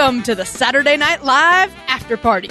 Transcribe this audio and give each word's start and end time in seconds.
Welcome 0.00 0.22
to 0.22 0.34
the 0.34 0.46
Saturday 0.46 0.96
Night 0.96 1.24
Live 1.24 1.70
After 1.86 2.16
Party. 2.16 2.48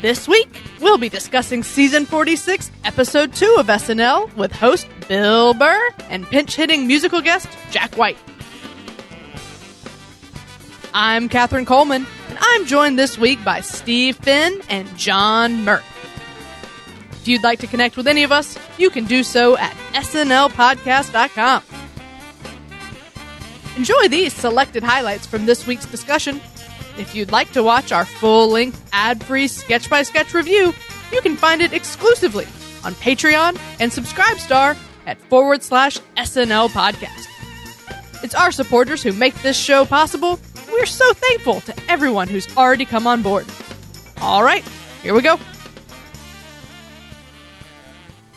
This 0.00 0.26
week, 0.26 0.48
we'll 0.80 0.96
be 0.96 1.10
discussing 1.10 1.62
season 1.62 2.06
46, 2.06 2.70
episode 2.84 3.34
2 3.34 3.56
of 3.58 3.66
SNL 3.66 4.34
with 4.36 4.52
host 4.52 4.86
Bill 5.06 5.52
Burr 5.52 5.90
and 6.08 6.24
pinch 6.24 6.56
hitting 6.56 6.86
musical 6.86 7.20
guest 7.20 7.46
Jack 7.70 7.96
White. 7.96 8.16
I'm 10.94 11.28
Katherine 11.28 11.66
Coleman, 11.66 12.06
and 12.30 12.38
I'm 12.40 12.64
joined 12.64 12.98
this 12.98 13.18
week 13.18 13.44
by 13.44 13.60
Steve 13.60 14.16
Finn 14.16 14.62
and 14.70 14.88
John 14.96 15.66
Murray. 15.66 15.82
If 17.10 17.28
you'd 17.28 17.42
like 17.42 17.58
to 17.58 17.66
connect 17.66 17.98
with 17.98 18.06
any 18.06 18.22
of 18.22 18.32
us, 18.32 18.58
you 18.78 18.88
can 18.88 19.04
do 19.04 19.22
so 19.22 19.58
at 19.58 19.74
snlpodcast.com. 19.92 21.64
Enjoy 23.76 24.08
these 24.08 24.32
selected 24.32 24.82
highlights 24.82 25.26
from 25.26 25.44
this 25.44 25.66
week's 25.66 25.86
discussion. 25.86 26.40
If 27.02 27.16
you'd 27.16 27.32
like 27.32 27.50
to 27.54 27.64
watch 27.64 27.90
our 27.90 28.04
full 28.04 28.48
length, 28.48 28.88
ad 28.92 29.24
free 29.24 29.48
sketch 29.48 29.90
by 29.90 30.04
sketch 30.04 30.32
review, 30.34 30.72
you 31.12 31.20
can 31.20 31.34
find 31.34 31.60
it 31.60 31.72
exclusively 31.72 32.44
on 32.84 32.94
Patreon 32.94 33.58
and 33.80 33.90
Subscribestar 33.90 34.78
at 35.04 35.20
forward 35.22 35.64
slash 35.64 35.98
SNL 36.16 36.68
podcast. 36.68 37.26
It's 38.22 38.36
our 38.36 38.52
supporters 38.52 39.02
who 39.02 39.12
make 39.12 39.34
this 39.42 39.58
show 39.58 39.84
possible. 39.84 40.38
We're 40.70 40.86
so 40.86 41.12
thankful 41.12 41.60
to 41.62 41.74
everyone 41.88 42.28
who's 42.28 42.56
already 42.56 42.84
come 42.84 43.08
on 43.08 43.20
board. 43.20 43.46
All 44.20 44.44
right, 44.44 44.64
here 45.02 45.12
we 45.12 45.22
go. 45.22 45.40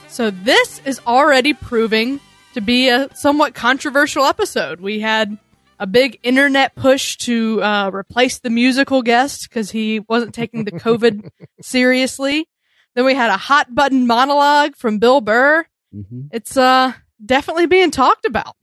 So, 0.08 0.31
this 0.31 0.81
is 0.86 1.00
already 1.06 1.53
proving 1.53 2.20
to 2.56 2.62
be 2.62 2.90
a 2.90 3.16
somewhat 3.16 3.53
controversial 3.53 4.23
episode. 4.23 4.80
We 4.80 5.02
had 5.02 5.38
a 5.80 5.88
big 5.88 6.20
internet 6.23 6.76
push 6.76 7.18
to 7.18 7.62
uh, 7.62 7.92
replace 7.94 8.40
the 8.40 8.50
musical 8.50 9.02
guest 9.02 9.50
because 9.50 9.72
he 9.72 10.00
wasn't 10.02 10.34
taking 10.34 10.66
the 10.66 10.72
COVID 10.72 11.30
seriously. 11.62 12.48
Then 12.95 13.06
we 13.06 13.14
had 13.14 13.30
a 13.30 13.38
hot 13.38 13.73
button 13.73 14.08
monologue 14.08 14.76
from 14.76 15.00
Bill 15.00 15.22
Burr. 15.22 15.66
Mm-hmm. 15.94 16.28
It's 16.31 16.56
uh, 16.56 16.94
definitely 17.23 17.66
being 17.66 17.92
talked 17.92 18.26
about. 18.26 18.56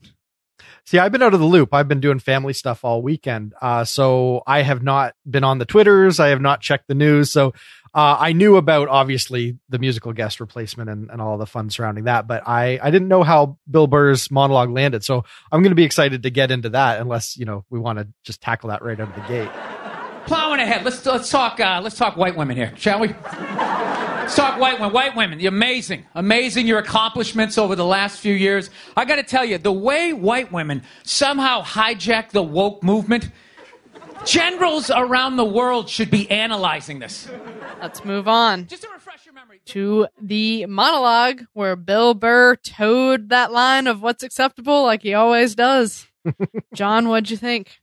See, 0.85 0.99
I've 0.99 1.13
been 1.13 1.23
out 1.23 1.35
of 1.35 1.41
the 1.41 1.47
loop. 1.47 1.73
I've 1.73 1.87
been 1.87 2.01
doing 2.01 2.19
family 2.19 2.53
stuff 2.53 2.85
all 2.85 3.03
weekend. 3.03 3.55
Uh, 3.63 3.85
so 3.85 4.43
I 4.47 4.63
have 4.63 4.83
not 4.83 5.15
been 5.29 5.45
on 5.45 5.59
the 5.59 5.65
Twitters. 5.65 6.19
I 6.19 6.29
have 6.29 6.41
not 6.41 6.61
checked 6.61 6.89
the 6.89 6.95
news. 6.95 7.31
So 7.31 7.53
uh, 7.95 8.17
I 8.19 8.33
knew 8.33 8.57
about 8.57 8.89
obviously 8.89 9.59
the 9.69 9.79
musical 9.79 10.13
guest 10.13 10.41
replacement 10.41 10.89
and, 10.89 11.11
and 11.11 11.21
all 11.21 11.37
the 11.37 11.47
fun 11.47 11.69
surrounding 11.69 12.05
that, 12.05 12.27
but 12.27 12.47
I, 12.49 12.79
I 12.83 12.91
didn't 12.91 13.09
know 13.09 13.23
how 13.23 13.59
Bill 13.71 13.87
Burr's 13.87 14.31
monologue 14.31 14.71
landed. 14.71 15.05
So 15.05 15.25
I'm 15.51 15.63
going 15.63 15.73
to 15.73 15.77
be 15.77 15.85
excited 15.85 16.23
to 16.23 16.31
get 16.31 16.51
into 16.51 16.71
that 16.71 17.01
unless, 17.01 17.37
you 17.37 17.45
know, 17.45 17.65
we 17.69 17.79
want 17.79 17.99
to 17.99 18.09
just 18.25 18.41
tackle 18.41 18.71
that 18.71 18.83
right 18.83 18.99
out 18.99 19.09
of 19.09 19.15
the 19.15 19.29
gate. 19.29 19.51
Plowing 20.27 20.61
ahead. 20.61 20.85
Let's 20.85 21.05
let's 21.05 21.31
talk 21.31 21.59
uh, 21.59 21.81
let's 21.83 21.97
talk 21.97 22.17
white 22.17 22.37
women 22.37 22.57
here, 22.57 22.73
shall 22.77 23.01
we? 23.01 23.09
Let's 23.09 24.37
talk 24.37 24.59
white 24.59 24.79
women. 24.79 24.95
White 24.95 25.17
women, 25.17 25.41
You're 25.41 25.49
amazing, 25.49 26.07
amazing 26.15 26.69
your 26.69 26.79
accomplishments 26.79 27.59
over 27.59 27.75
the 27.75 27.85
last 27.85 28.21
few 28.21 28.33
years. 28.33 28.71
I 28.97 29.05
got 29.05 29.17
to 29.17 29.25
tell 29.25 29.45
you, 29.45 29.59
the 29.59 29.73
way 29.73 30.13
white 30.13 30.53
women 30.53 30.85
somehow 31.03 31.63
hijack 31.63 32.31
the 32.31 32.43
woke 32.43 32.85
movement. 32.85 33.31
Generals 34.25 34.91
around 34.91 35.37
the 35.37 35.45
world 35.45 35.89
should 35.89 36.11
be 36.11 36.31
analyzing 36.31 37.01
this. 37.01 37.29
Let's 37.81 38.05
move 38.05 38.29
on 38.29 38.67
Just 38.69 38.83
to 38.83 38.89
refresh 38.91 39.25
your 39.27 39.35
memory. 39.35 39.61
to 39.67 40.07
the 40.21 40.67
monologue 40.67 41.43
where 41.55 41.75
Bill 41.75 42.15
Burr 42.15 42.55
toed 42.57 43.31
that 43.31 43.51
line 43.51 43.87
of 43.89 44.01
what's 44.01 44.23
acceptable 44.23 44.85
like 44.85 45.03
he 45.03 45.15
always 45.15 45.55
does. 45.57 46.07
John, 46.75 47.09
what'd 47.09 47.31
you 47.31 47.37
think? 47.37 47.81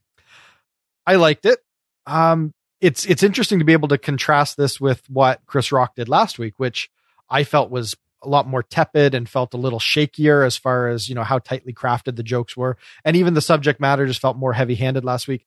I 1.06 1.16
liked 1.16 1.46
it. 1.46 1.60
Um, 2.06 2.54
it's 2.80 3.06
it's 3.06 3.24
interesting 3.24 3.60
to 3.60 3.66
be 3.66 3.74
able 3.74 3.90
to 3.90 3.98
contrast 3.98 4.56
this 4.56 4.80
with 4.80 5.04
what 5.10 5.42
Chris 5.46 5.72
Rock 5.74 5.96
did 5.96 6.08
last 6.08 6.40
week, 6.40 6.54
which 6.58 6.90
I 7.30 7.44
felt 7.44 7.70
was 7.70 7.98
a 8.24 8.30
lot 8.30 8.48
more 8.48 8.64
tepid 8.64 9.14
and 9.14 9.28
felt 9.28 9.54
a 9.54 9.58
little 9.58 9.80
shakier 9.80 10.46
as 10.46 10.56
far 10.58 10.88
as 10.88 11.10
you 11.10 11.16
know 11.16 11.24
how 11.24 11.40
tightly 11.40 11.74
crafted 11.74 12.16
the 12.16 12.24
jokes 12.24 12.56
were, 12.56 12.78
and 13.04 13.18
even 13.18 13.34
the 13.34 13.42
subject 13.42 13.82
matter 13.82 14.06
just 14.08 14.22
felt 14.22 14.38
more 14.38 14.54
heavy 14.54 14.76
handed 14.76 15.04
last 15.04 15.28
week. 15.28 15.46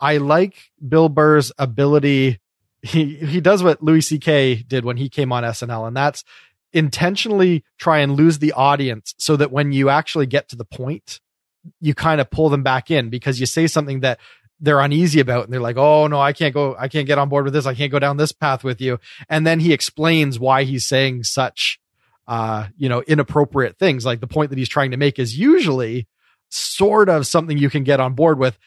I 0.00 0.18
like 0.18 0.70
Bill 0.86 1.08
Burr's 1.08 1.52
ability. 1.58 2.40
He 2.82 3.16
he 3.16 3.40
does 3.40 3.62
what 3.62 3.82
Louis 3.82 4.02
C.K. 4.02 4.64
did 4.66 4.84
when 4.84 4.96
he 4.96 5.08
came 5.08 5.32
on 5.32 5.42
SNL, 5.42 5.86
and 5.88 5.96
that's 5.96 6.24
intentionally 6.74 7.64
try 7.78 7.98
and 7.98 8.12
lose 8.12 8.40
the 8.40 8.52
audience 8.52 9.14
so 9.16 9.36
that 9.36 9.52
when 9.52 9.72
you 9.72 9.88
actually 9.88 10.26
get 10.26 10.48
to 10.48 10.56
the 10.56 10.64
point, 10.64 11.20
you 11.80 11.94
kind 11.94 12.20
of 12.20 12.28
pull 12.30 12.48
them 12.48 12.62
back 12.62 12.90
in 12.90 13.08
because 13.08 13.40
you 13.40 13.46
say 13.46 13.66
something 13.66 14.00
that 14.00 14.18
they're 14.60 14.80
uneasy 14.80 15.20
about 15.20 15.44
and 15.44 15.52
they're 15.52 15.60
like, 15.60 15.76
Oh 15.76 16.06
no, 16.06 16.20
I 16.20 16.32
can't 16.32 16.52
go, 16.52 16.76
I 16.78 16.88
can't 16.88 17.06
get 17.06 17.18
on 17.18 17.28
board 17.28 17.44
with 17.44 17.54
this. 17.54 17.66
I 17.66 17.74
can't 17.74 17.92
go 17.92 17.98
down 17.98 18.16
this 18.16 18.32
path 18.32 18.64
with 18.64 18.80
you. 18.80 18.98
And 19.28 19.46
then 19.46 19.60
he 19.60 19.72
explains 19.72 20.38
why 20.38 20.64
he's 20.64 20.84
saying 20.84 21.24
such, 21.24 21.78
uh, 22.26 22.66
you 22.76 22.88
know, 22.88 23.02
inappropriate 23.02 23.78
things. 23.78 24.04
Like 24.04 24.20
the 24.20 24.26
point 24.26 24.50
that 24.50 24.58
he's 24.58 24.68
trying 24.68 24.90
to 24.90 24.96
make 24.96 25.18
is 25.18 25.38
usually 25.38 26.08
sort 26.50 27.08
of 27.08 27.26
something 27.26 27.58
you 27.58 27.70
can 27.70 27.84
get 27.84 28.00
on 28.00 28.14
board 28.14 28.38
with 28.38 28.58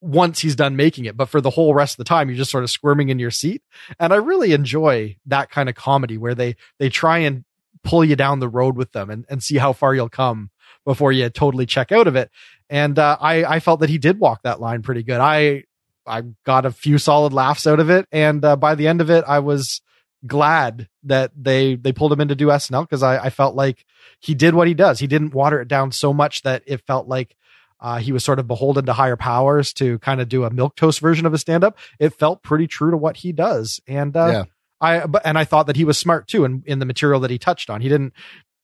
once 0.00 0.40
he's 0.40 0.56
done 0.56 0.76
making 0.76 1.04
it. 1.04 1.16
But 1.16 1.28
for 1.28 1.40
the 1.40 1.50
whole 1.50 1.74
rest 1.74 1.94
of 1.94 1.98
the 1.98 2.08
time, 2.08 2.28
you're 2.28 2.38
just 2.38 2.50
sort 2.50 2.64
of 2.64 2.70
squirming 2.70 3.10
in 3.10 3.18
your 3.18 3.30
seat. 3.30 3.62
And 3.98 4.12
I 4.12 4.16
really 4.16 4.52
enjoy 4.52 5.16
that 5.26 5.50
kind 5.50 5.68
of 5.68 5.74
comedy 5.74 6.16
where 6.16 6.34
they, 6.34 6.56
they 6.78 6.88
try 6.88 7.18
and 7.18 7.44
pull 7.82 8.04
you 8.04 8.16
down 8.16 8.40
the 8.40 8.48
road 8.48 8.76
with 8.76 8.92
them 8.92 9.10
and, 9.10 9.24
and 9.28 9.42
see 9.42 9.56
how 9.56 9.72
far 9.72 9.94
you'll 9.94 10.08
come 10.08 10.50
before 10.84 11.12
you 11.12 11.28
totally 11.28 11.66
check 11.66 11.92
out 11.92 12.06
of 12.06 12.16
it. 12.16 12.30
And 12.68 12.98
uh, 12.98 13.16
I 13.20 13.44
I 13.44 13.60
felt 13.60 13.80
that 13.80 13.90
he 13.90 13.98
did 13.98 14.18
walk 14.18 14.42
that 14.42 14.60
line 14.60 14.82
pretty 14.82 15.02
good. 15.02 15.20
I 15.20 15.64
I 16.06 16.22
got 16.44 16.66
a 16.66 16.70
few 16.70 16.98
solid 16.98 17.32
laughs 17.32 17.66
out 17.66 17.80
of 17.80 17.90
it, 17.90 18.06
and 18.12 18.44
uh, 18.44 18.56
by 18.56 18.74
the 18.74 18.88
end 18.88 19.00
of 19.00 19.10
it, 19.10 19.24
I 19.26 19.40
was 19.40 19.80
glad 20.26 20.88
that 21.04 21.32
they 21.36 21.76
they 21.76 21.92
pulled 21.92 22.12
him 22.12 22.20
in 22.20 22.28
to 22.28 22.34
do 22.34 22.46
SNL 22.46 22.82
because 22.82 23.02
I, 23.02 23.24
I 23.24 23.30
felt 23.30 23.54
like 23.54 23.84
he 24.20 24.34
did 24.34 24.54
what 24.54 24.68
he 24.68 24.74
does. 24.74 24.98
He 24.98 25.06
didn't 25.06 25.34
water 25.34 25.60
it 25.60 25.68
down 25.68 25.92
so 25.92 26.12
much 26.12 26.42
that 26.42 26.62
it 26.66 26.86
felt 26.86 27.08
like 27.08 27.36
uh, 27.80 27.98
he 27.98 28.12
was 28.12 28.24
sort 28.24 28.38
of 28.38 28.46
beholden 28.46 28.86
to 28.86 28.92
higher 28.92 29.16
powers 29.16 29.72
to 29.74 29.98
kind 30.00 30.20
of 30.20 30.28
do 30.28 30.44
a 30.44 30.50
milk 30.50 30.76
toast 30.76 31.00
version 31.00 31.26
of 31.26 31.32
a 31.34 31.38
stand 31.38 31.64
up. 31.64 31.78
It 31.98 32.10
felt 32.10 32.42
pretty 32.42 32.66
true 32.66 32.90
to 32.90 32.96
what 32.96 33.18
he 33.18 33.32
does, 33.32 33.80
and 33.86 34.16
uh, 34.16 34.30
Yeah. 34.32 34.44
I 34.82 35.06
but 35.06 35.22
and 35.26 35.36
I 35.38 35.44
thought 35.44 35.66
that 35.66 35.76
he 35.76 35.84
was 35.84 35.98
smart 35.98 36.26
too 36.28 36.44
in 36.44 36.62
in 36.66 36.78
the 36.78 36.86
material 36.86 37.20
that 37.20 37.30
he 37.30 37.38
touched 37.38 37.68
on. 37.70 37.80
He 37.82 37.88
didn't 37.88 38.12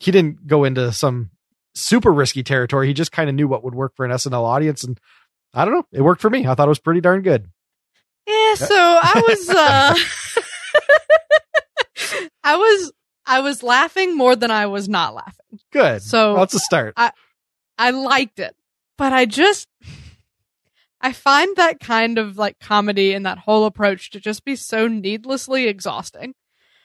he 0.01 0.11
didn't 0.11 0.47
go 0.47 0.65
into 0.65 0.91
some 0.93 1.31
super 1.75 2.13
risky 2.13 2.43
territory. 2.43 2.87
He 2.87 2.95
just 2.95 3.13
kind 3.13 3.29
of 3.29 3.35
knew 3.35 3.47
what 3.49 3.63
would 3.65 3.75
work 3.75 3.95
for 3.97 4.05
an 4.07 4.13
SNL 4.13 4.43
audience, 4.45 4.83
and 4.85 4.99
I 5.53 5.65
don't 5.65 5.75
know, 5.75 5.87
it 5.93 6.01
worked 6.03 6.21
for 6.23 6.31
me. 6.31 6.47
I 6.47 6.55
thought 6.55 6.67
it 6.67 6.71
was 6.71 6.79
pretty 6.79 7.01
darn 7.03 7.21
good. 7.23 7.49
Yeah, 8.27 8.55
so 8.55 8.75
I 8.75 9.23
was 9.29 9.49
uh 9.51 9.95
I 12.45 12.57
was 12.57 12.93
I 13.27 13.41
was 13.41 13.63
laughing 13.63 14.17
more 14.17 14.37
than 14.37 14.51
I 14.51 14.67
was 14.67 14.89
not 14.89 15.15
laughing. 15.15 15.59
Good. 15.73 16.03
So- 16.03 16.33
well, 16.35 16.43
that's 16.43 16.55
a 16.55 16.59
start. 16.61 16.95
I 16.97 17.13
I 17.79 17.91
liked 17.91 18.39
it, 18.39 18.55
but 18.97 19.13
I 19.13 19.27
just 19.27 19.69
I 21.01 21.13
find 21.13 21.55
that 21.57 21.81
kind 21.81 22.19
of 22.19 22.39
like 22.39 22.59
comedy 22.59 23.13
and 23.13 23.27
that 23.27 23.39
whole 23.39 23.65
approach 23.67 24.11
to 24.11 24.21
just 24.21 24.45
be 24.45 24.57
so 24.57 24.89
needlessly 24.89 25.67
exhausting. 25.67 26.35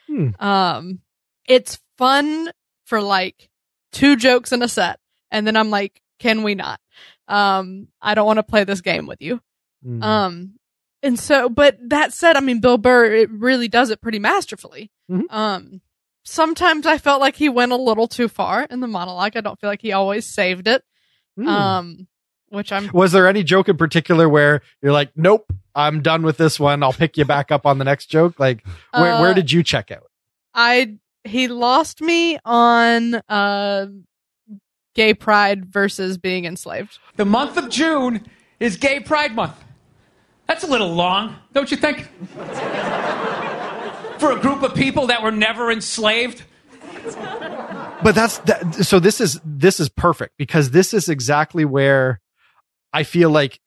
Hmm. 0.06 0.30
Um 0.38 1.00
it's 1.46 1.80
fun 1.98 2.50
for 2.84 3.00
like 3.00 3.48
two 3.92 4.16
jokes 4.16 4.52
in 4.52 4.62
a 4.62 4.68
set 4.68 4.98
and 5.30 5.46
then 5.46 5.56
I'm 5.56 5.70
like, 5.70 6.00
can 6.18 6.42
we 6.42 6.54
not? 6.54 6.80
Um 7.28 7.88
I 8.00 8.14
don't 8.14 8.26
want 8.26 8.38
to 8.38 8.42
play 8.42 8.64
this 8.64 8.80
game 8.80 9.06
with 9.06 9.20
you. 9.20 9.40
Mm. 9.84 10.02
Um, 10.02 10.54
and 11.02 11.18
so, 11.18 11.48
but 11.48 11.76
that 11.88 12.12
said, 12.12 12.36
I 12.36 12.40
mean, 12.40 12.60
Bill 12.60 12.78
Burr, 12.78 13.12
it 13.12 13.30
really 13.30 13.68
does 13.68 13.90
it 13.90 14.00
pretty 14.00 14.20
masterfully. 14.20 14.90
Mhm. 15.10 15.24
Um, 15.30 15.80
sometimes 16.22 16.86
I 16.86 16.98
felt 16.98 17.20
like 17.20 17.36
he 17.36 17.48
went 17.48 17.72
a 17.72 17.76
little 17.76 18.06
too 18.06 18.28
far 18.28 18.62
in 18.62 18.80
the 18.80 18.86
monologue. 18.86 19.36
I 19.36 19.40
don't 19.40 19.60
feel 19.60 19.70
like 19.70 19.82
he 19.82 19.92
always 19.92 20.26
saved 20.26 20.68
it. 20.68 20.84
Mm. 21.38 21.48
Um, 21.48 22.08
which 22.52 22.70
I'm, 22.70 22.90
was 22.92 23.12
there 23.12 23.26
any 23.26 23.42
joke 23.42 23.68
in 23.68 23.76
particular 23.76 24.28
where 24.28 24.60
you're 24.82 24.92
like, 24.92 25.10
nope, 25.16 25.52
I'm 25.74 26.02
done 26.02 26.22
with 26.22 26.36
this 26.36 26.60
one. 26.60 26.82
I'll 26.82 26.92
pick 26.92 27.16
you 27.16 27.24
back 27.24 27.50
up 27.50 27.64
on 27.66 27.78
the 27.78 27.84
next 27.84 28.06
joke? 28.06 28.38
Like, 28.38 28.64
where, 28.92 29.14
Uh, 29.14 29.20
where 29.20 29.34
did 29.34 29.50
you 29.50 29.62
check 29.62 29.90
out? 29.90 30.04
I, 30.54 30.98
he 31.24 31.48
lost 31.48 32.00
me 32.02 32.38
on, 32.44 33.14
uh, 33.28 33.86
gay 34.94 35.14
pride 35.14 35.64
versus 35.64 36.18
being 36.18 36.44
enslaved. 36.44 36.98
The 37.16 37.24
month 37.24 37.56
of 37.56 37.70
June 37.70 38.26
is 38.60 38.76
Gay 38.76 39.00
Pride 39.00 39.34
Month. 39.34 39.56
That's 40.46 40.64
a 40.64 40.66
little 40.66 40.92
long, 40.92 41.36
don't 41.54 41.70
you 41.70 41.78
think? 41.78 42.08
For 44.18 44.32
a 44.32 44.38
group 44.38 44.62
of 44.62 44.74
people 44.74 45.06
that 45.06 45.22
were 45.22 45.30
never 45.32 45.72
enslaved. 45.72 46.42
but 48.04 48.14
that's 48.14 48.38
that, 48.38 48.74
so 48.84 49.00
this 49.00 49.20
is 49.20 49.40
this 49.44 49.80
is 49.80 49.88
perfect 49.88 50.34
because 50.36 50.70
this 50.70 50.92
is 50.94 51.08
exactly 51.08 51.64
where 51.64 52.20
I 52.92 53.04
feel 53.04 53.30
like 53.30 53.60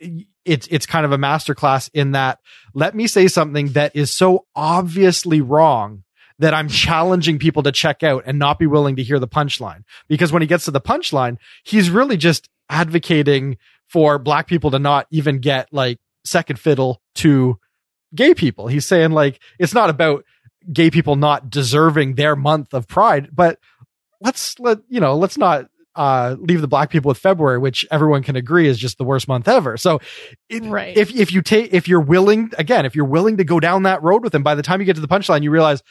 it's 0.45 0.67
it's 0.67 0.85
kind 0.85 1.05
of 1.05 1.11
a 1.11 1.17
masterclass 1.17 1.89
in 1.93 2.11
that 2.11 2.39
let 2.73 2.95
me 2.95 3.07
say 3.07 3.27
something 3.27 3.69
that 3.69 3.95
is 3.95 4.11
so 4.11 4.45
obviously 4.55 5.41
wrong 5.41 6.03
that 6.39 6.53
I'm 6.53 6.67
challenging 6.85 7.39
people 7.39 7.63
to 7.63 7.71
check 7.71 8.03
out 8.03 8.23
and 8.25 8.37
not 8.37 8.59
be 8.59 8.67
willing 8.67 8.95
to 8.97 9.03
hear 9.03 9.19
the 9.19 9.27
punchline 9.27 9.83
because 10.07 10.31
when 10.31 10.41
he 10.41 10.47
gets 10.47 10.65
to 10.65 10.71
the 10.71 10.81
punchline 10.81 11.37
he's 11.63 11.89
really 11.89 12.17
just 12.17 12.49
advocating 12.69 13.57
for 13.87 14.17
black 14.19 14.47
people 14.47 14.71
to 14.71 14.79
not 14.79 15.07
even 15.11 15.39
get 15.39 15.67
like 15.71 15.99
second 16.23 16.59
fiddle 16.59 17.01
to 17.15 17.59
gay 18.13 18.33
people. 18.33 18.67
He's 18.67 18.85
saying 18.85 19.11
like 19.11 19.39
it's 19.59 19.73
not 19.73 19.89
about 19.89 20.25
gay 20.71 20.89
people 20.89 21.15
not 21.15 21.49
deserving 21.49 22.15
their 22.15 22.35
month 22.35 22.73
of 22.73 22.87
pride, 22.87 23.29
but 23.31 23.59
let's 24.21 24.59
let 24.59 24.79
you 24.89 24.99
know, 24.99 25.15
let's 25.15 25.37
not 25.37 25.67
uh, 25.95 26.35
leave 26.39 26.61
the 26.61 26.67
black 26.67 26.89
people 26.89 27.09
with 27.09 27.17
February, 27.17 27.57
which 27.57 27.85
everyone 27.91 28.21
can 28.23 28.35
agree 28.35 28.67
is 28.67 28.77
just 28.77 28.97
the 28.97 29.03
worst 29.03 29.27
month 29.27 29.47
ever. 29.47 29.77
So, 29.77 29.99
it, 30.49 30.63
Right. 30.63 30.95
if 30.97 31.13
if 31.15 31.31
you 31.31 31.41
take 31.41 31.73
if 31.73 31.87
you're 31.87 32.01
willing 32.01 32.51
again, 32.57 32.85
if 32.85 32.95
you're 32.95 33.05
willing 33.05 33.37
to 33.37 33.43
go 33.43 33.59
down 33.59 33.83
that 33.83 34.03
road 34.03 34.23
with 34.23 34.35
him, 34.35 34.43
by 34.43 34.55
the 34.55 34.61
time 34.63 34.79
you 34.81 34.85
get 34.85 34.95
to 34.95 35.01
the 35.01 35.07
punchline, 35.07 35.43
you 35.43 35.51
realize, 35.51 35.81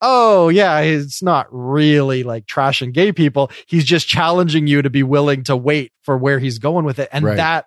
oh 0.00 0.48
yeah, 0.48 0.78
it's 0.80 1.22
not 1.22 1.46
really 1.50 2.22
like 2.22 2.46
trashing 2.46 2.92
gay 2.92 3.12
people. 3.12 3.50
He's 3.66 3.84
just 3.84 4.08
challenging 4.08 4.66
you 4.66 4.82
to 4.82 4.90
be 4.90 5.02
willing 5.02 5.44
to 5.44 5.56
wait 5.56 5.92
for 6.02 6.16
where 6.16 6.38
he's 6.38 6.58
going 6.58 6.84
with 6.84 6.98
it, 6.98 7.08
and 7.12 7.24
Right. 7.24 7.36
that 7.36 7.66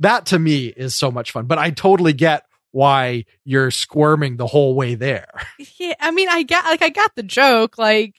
that 0.00 0.26
to 0.26 0.38
me 0.38 0.66
is 0.66 0.94
so 0.94 1.10
much 1.10 1.30
fun. 1.32 1.46
But 1.46 1.58
I 1.58 1.70
totally 1.70 2.12
get 2.12 2.44
why 2.72 3.24
you're 3.44 3.70
squirming 3.70 4.36
the 4.36 4.46
whole 4.48 4.74
way 4.74 4.94
there. 4.96 5.28
Yeah, 5.78 5.94
I 6.00 6.10
mean, 6.10 6.28
I 6.28 6.42
got 6.42 6.64
like 6.64 6.82
I 6.82 6.88
got 6.88 7.12
the 7.14 7.22
joke, 7.22 7.78
like, 7.78 8.14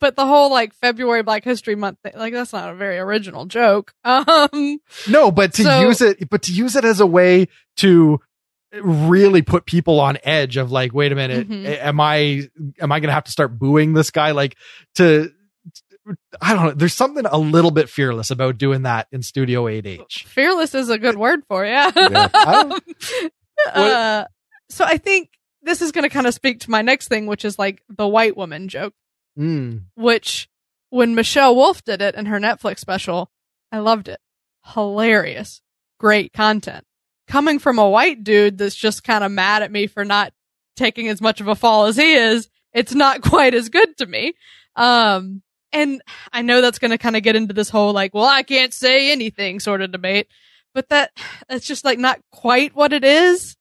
but 0.00 0.16
the 0.16 0.26
whole 0.26 0.50
like 0.50 0.74
February 0.74 1.22
Black 1.22 1.44
History 1.44 1.74
Month, 1.76 1.98
thing, 2.02 2.12
like 2.16 2.32
that's 2.32 2.52
not 2.52 2.70
a 2.70 2.74
very 2.74 2.98
original 2.98 3.46
joke. 3.46 3.92
Um, 4.04 4.78
No, 5.08 5.30
but 5.30 5.54
to 5.54 5.62
So- 5.62 5.80
use 5.82 6.00
it, 6.00 6.28
but 6.30 6.42
to 6.42 6.52
use 6.52 6.76
it 6.76 6.84
as 6.84 7.00
a 7.00 7.06
way 7.06 7.48
to 7.78 8.20
really 8.72 9.42
put 9.42 9.66
people 9.66 9.98
on 10.00 10.16
edge 10.22 10.56
of 10.56 10.70
like, 10.70 10.94
wait 10.94 11.10
a 11.12 11.14
minute, 11.16 11.48
Mhm. 11.48 11.66
am 11.82 12.00
I, 12.00 12.48
am 12.80 12.92
I 12.92 13.00
going 13.00 13.08
to 13.08 13.12
have 13.14 13.24
to 13.24 13.32
start 13.32 13.58
booing 13.58 13.94
this 13.94 14.10
guy? 14.12 14.30
Like 14.30 14.56
to, 14.94 15.32
I 16.40 16.54
don't 16.54 16.64
know. 16.66 16.72
There's 16.72 16.94
something 16.94 17.26
a 17.26 17.36
little 17.38 17.70
bit 17.72 17.88
fearless 17.88 18.30
about 18.30 18.58
doing 18.58 18.82
that 18.82 19.08
in 19.12 19.22
Studio 19.22 19.64
8H. 19.66 20.24
fearless 20.24 20.74
is 20.74 20.88
a 20.88 20.98
good 20.98 21.16
word 21.16 21.40
for 21.48 21.64
you. 21.64 21.72
Yeah. 21.72 22.28
I 22.32 22.78
uh, 23.74 24.24
so 24.68 24.84
I 24.84 24.96
think 24.98 25.30
this 25.62 25.82
is 25.82 25.92
going 25.92 26.04
to 26.04 26.08
kind 26.08 26.26
of 26.26 26.34
speak 26.34 26.60
to 26.60 26.70
my 26.70 26.82
next 26.82 27.08
thing, 27.08 27.26
which 27.26 27.44
is 27.44 27.58
like 27.58 27.82
the 27.88 28.06
white 28.08 28.36
woman 28.36 28.68
joke. 28.68 28.94
Mm. 29.38 29.84
which 29.94 30.48
when 30.90 31.14
Michelle 31.14 31.54
Wolf 31.54 31.82
did 31.84 32.02
it 32.02 32.14
in 32.14 32.26
her 32.26 32.38
Netflix 32.38 32.80
special, 32.80 33.30
I 33.72 33.78
loved 33.78 34.08
it. 34.08 34.20
Hilarious. 34.66 35.62
Great 35.98 36.32
content. 36.32 36.84
Coming 37.28 37.58
from 37.58 37.78
a 37.78 37.88
white 37.88 38.24
dude 38.24 38.58
that's 38.58 38.74
just 38.74 39.04
kind 39.04 39.22
of 39.22 39.30
mad 39.30 39.62
at 39.62 39.70
me 39.70 39.86
for 39.86 40.04
not 40.04 40.32
taking 40.76 41.08
as 41.08 41.20
much 41.20 41.40
of 41.40 41.48
a 41.48 41.54
fall 41.54 41.86
as 41.86 41.96
he 41.96 42.14
is, 42.14 42.48
it's 42.72 42.94
not 42.94 43.22
quite 43.22 43.54
as 43.54 43.68
good 43.68 43.96
to 43.98 44.06
me. 44.06 44.34
Um, 44.76 45.42
and 45.72 46.02
I 46.32 46.42
know 46.42 46.60
that's 46.60 46.80
going 46.80 46.90
to 46.90 46.98
kind 46.98 47.16
of 47.16 47.22
get 47.22 47.36
into 47.36 47.54
this 47.54 47.70
whole 47.70 47.92
like, 47.92 48.12
well, 48.12 48.24
I 48.24 48.42
can't 48.42 48.74
say 48.74 49.12
anything 49.12 49.60
sort 49.60 49.82
of 49.82 49.92
debate, 49.92 50.26
but 50.74 50.88
that, 50.88 51.12
that's 51.48 51.66
just 51.66 51.84
like 51.84 51.98
not 51.98 52.20
quite 52.32 52.74
what 52.74 52.92
it 52.92 53.04
is. 53.04 53.56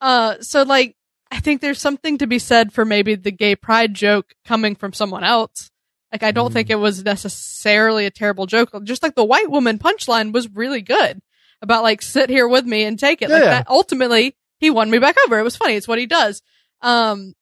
Uh, 0.00 0.36
so 0.40 0.62
like, 0.62 0.95
I 1.30 1.40
think 1.40 1.60
there's 1.60 1.80
something 1.80 2.18
to 2.18 2.26
be 2.26 2.38
said 2.38 2.72
for 2.72 2.84
maybe 2.84 3.14
the 3.14 3.32
gay 3.32 3.56
pride 3.56 3.94
joke 3.94 4.32
coming 4.44 4.74
from 4.76 4.92
someone 4.92 5.24
else. 5.24 5.70
Like, 6.12 6.22
I 6.22 6.30
don't 6.30 6.50
Mm. 6.50 6.54
think 6.54 6.70
it 6.70 6.76
was 6.76 7.04
necessarily 7.04 8.06
a 8.06 8.10
terrible 8.10 8.46
joke. 8.46 8.70
Just 8.84 9.02
like 9.02 9.14
the 9.16 9.24
white 9.24 9.50
woman 9.50 9.78
punchline 9.78 10.32
was 10.32 10.48
really 10.48 10.80
good 10.82 11.20
about 11.62 11.82
like, 11.82 12.00
sit 12.02 12.30
here 12.30 12.46
with 12.46 12.64
me 12.64 12.84
and 12.84 12.98
take 12.98 13.22
it. 13.22 13.28
Like 13.30 13.42
Yeah. 13.42 13.50
that 13.50 13.68
ultimately, 13.68 14.36
he 14.58 14.70
won 14.70 14.90
me 14.90 14.98
back 14.98 15.16
over. 15.26 15.38
It 15.38 15.42
was 15.42 15.56
funny. 15.56 15.74
It's 15.74 15.88
what 15.88 15.98
he 15.98 16.06
does. 16.06 16.42
Um, 16.80 17.34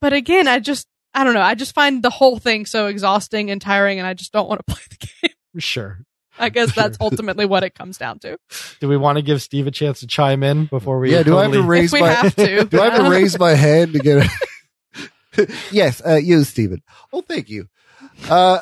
but 0.00 0.12
again, 0.12 0.48
I 0.48 0.58
just, 0.58 0.86
I 1.14 1.24
don't 1.24 1.34
know. 1.34 1.40
I 1.42 1.54
just 1.54 1.74
find 1.74 2.02
the 2.02 2.10
whole 2.10 2.38
thing 2.38 2.64
so 2.66 2.86
exhausting 2.86 3.50
and 3.50 3.60
tiring 3.60 3.98
and 3.98 4.06
I 4.06 4.14
just 4.14 4.32
don't 4.32 4.48
want 4.48 4.60
to 4.66 4.74
play 4.74 4.82
the 4.90 5.06
game. 5.28 5.34
Sure. 5.58 6.00
I 6.38 6.48
guess 6.48 6.74
that's 6.74 6.98
ultimately 7.00 7.46
what 7.46 7.62
it 7.62 7.74
comes 7.74 7.98
down 7.98 8.18
to. 8.20 8.38
Do 8.80 8.88
we 8.88 8.96
want 8.96 9.16
to 9.16 9.22
give 9.22 9.42
Steve 9.42 9.66
a 9.66 9.70
chance 9.70 10.00
to 10.00 10.06
chime 10.06 10.42
in 10.42 10.66
before 10.66 10.98
we? 10.98 11.12
Yeah, 11.12 11.22
do 11.22 11.36
I 11.38 11.44
have 11.44 11.52
to 11.52 11.62
raise 11.62 11.92
if 11.92 11.92
we 11.92 12.00
my 12.00 12.10
have 12.12 12.36
to. 12.36 12.64
Do 12.70 12.80
I 12.80 12.90
have 12.90 13.04
to 13.04 13.10
raise 13.10 13.38
my 13.38 13.54
hand 13.54 13.92
to 13.94 13.98
get 13.98 14.26
a 14.26 14.30
Yes, 15.70 16.00
uh, 16.04 16.14
you, 16.14 16.44
Stephen. 16.44 16.82
Oh, 17.12 17.20
thank 17.20 17.48
you. 17.50 17.68
Uh, 18.28 18.60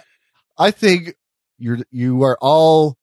I 0.58 0.70
think 0.72 1.14
you're, 1.58 1.78
you 1.90 2.22
are 2.24 2.36
all 2.40 2.96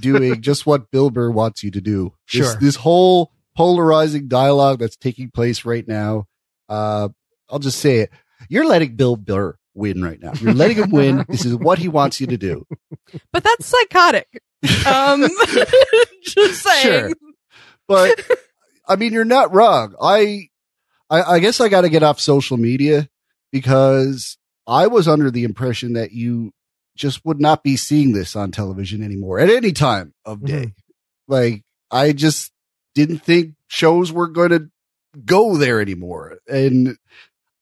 doing 0.00 0.40
just 0.40 0.64
what 0.66 0.90
Bill 0.90 1.10
Burr 1.10 1.30
wants 1.30 1.62
you 1.62 1.70
to 1.72 1.80
do. 1.80 2.14
This, 2.32 2.46
Sure. 2.46 2.54
this 2.60 2.76
whole 2.76 3.32
polarizing 3.56 4.28
dialogue 4.28 4.78
that's 4.78 4.96
taking 4.96 5.30
place 5.30 5.64
right 5.64 5.86
now. 5.86 6.24
Uh, 6.68 7.10
I'll 7.50 7.58
just 7.58 7.78
say 7.78 7.98
it. 7.98 8.10
You're 8.48 8.66
letting 8.66 8.96
Bill 8.96 9.16
Burr 9.16 9.56
win 9.74 10.02
right 10.02 10.20
now. 10.20 10.32
You're 10.40 10.54
letting 10.54 10.76
him 10.76 10.90
win. 10.90 11.24
This 11.28 11.44
is 11.44 11.54
what 11.54 11.78
he 11.78 11.88
wants 11.88 12.20
you 12.20 12.26
to 12.28 12.36
do. 12.36 12.66
But 13.32 13.44
that's 13.44 13.66
psychotic. 13.66 14.42
Um, 14.86 15.22
just 16.22 16.62
saying. 16.62 16.82
Sure. 16.82 17.12
but 17.86 18.20
I 18.86 18.96
mean, 18.96 19.12
you're 19.12 19.24
not 19.24 19.54
wrong. 19.54 19.94
I, 20.00 20.48
I, 21.08 21.22
I 21.22 21.38
guess 21.38 21.60
I 21.60 21.68
got 21.68 21.82
to 21.82 21.88
get 21.88 22.02
off 22.02 22.20
social 22.20 22.56
media 22.56 23.08
because 23.52 24.36
I 24.66 24.86
was 24.86 25.08
under 25.08 25.30
the 25.30 25.44
impression 25.44 25.94
that 25.94 26.12
you 26.12 26.52
just 26.96 27.24
would 27.24 27.40
not 27.40 27.62
be 27.62 27.76
seeing 27.76 28.12
this 28.12 28.36
on 28.36 28.50
television 28.50 29.02
anymore 29.02 29.40
at 29.40 29.50
any 29.50 29.72
time 29.72 30.12
of 30.24 30.44
day. 30.44 30.74
Like 31.28 31.64
I 31.90 32.12
just 32.12 32.52
didn't 32.94 33.18
think 33.18 33.54
shows 33.68 34.12
were 34.12 34.28
going 34.28 34.50
to 34.50 34.70
go 35.24 35.56
there 35.56 35.80
anymore. 35.80 36.38
And 36.48 36.96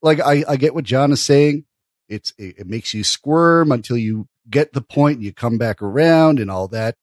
like, 0.02 0.20
I, 0.20 0.44
I 0.48 0.56
get 0.56 0.74
what 0.74 0.84
John 0.84 1.12
is 1.12 1.22
saying. 1.22 1.64
It's, 2.08 2.32
it, 2.38 2.60
it 2.60 2.66
makes 2.66 2.94
you 2.94 3.04
squirm 3.04 3.72
until 3.72 3.96
you 3.96 4.26
get 4.50 4.72
the 4.72 4.80
point 4.80 5.16
and 5.16 5.24
you 5.24 5.32
come 5.32 5.58
back 5.58 5.82
around 5.82 6.40
and 6.40 6.50
all 6.50 6.68
that. 6.68 6.96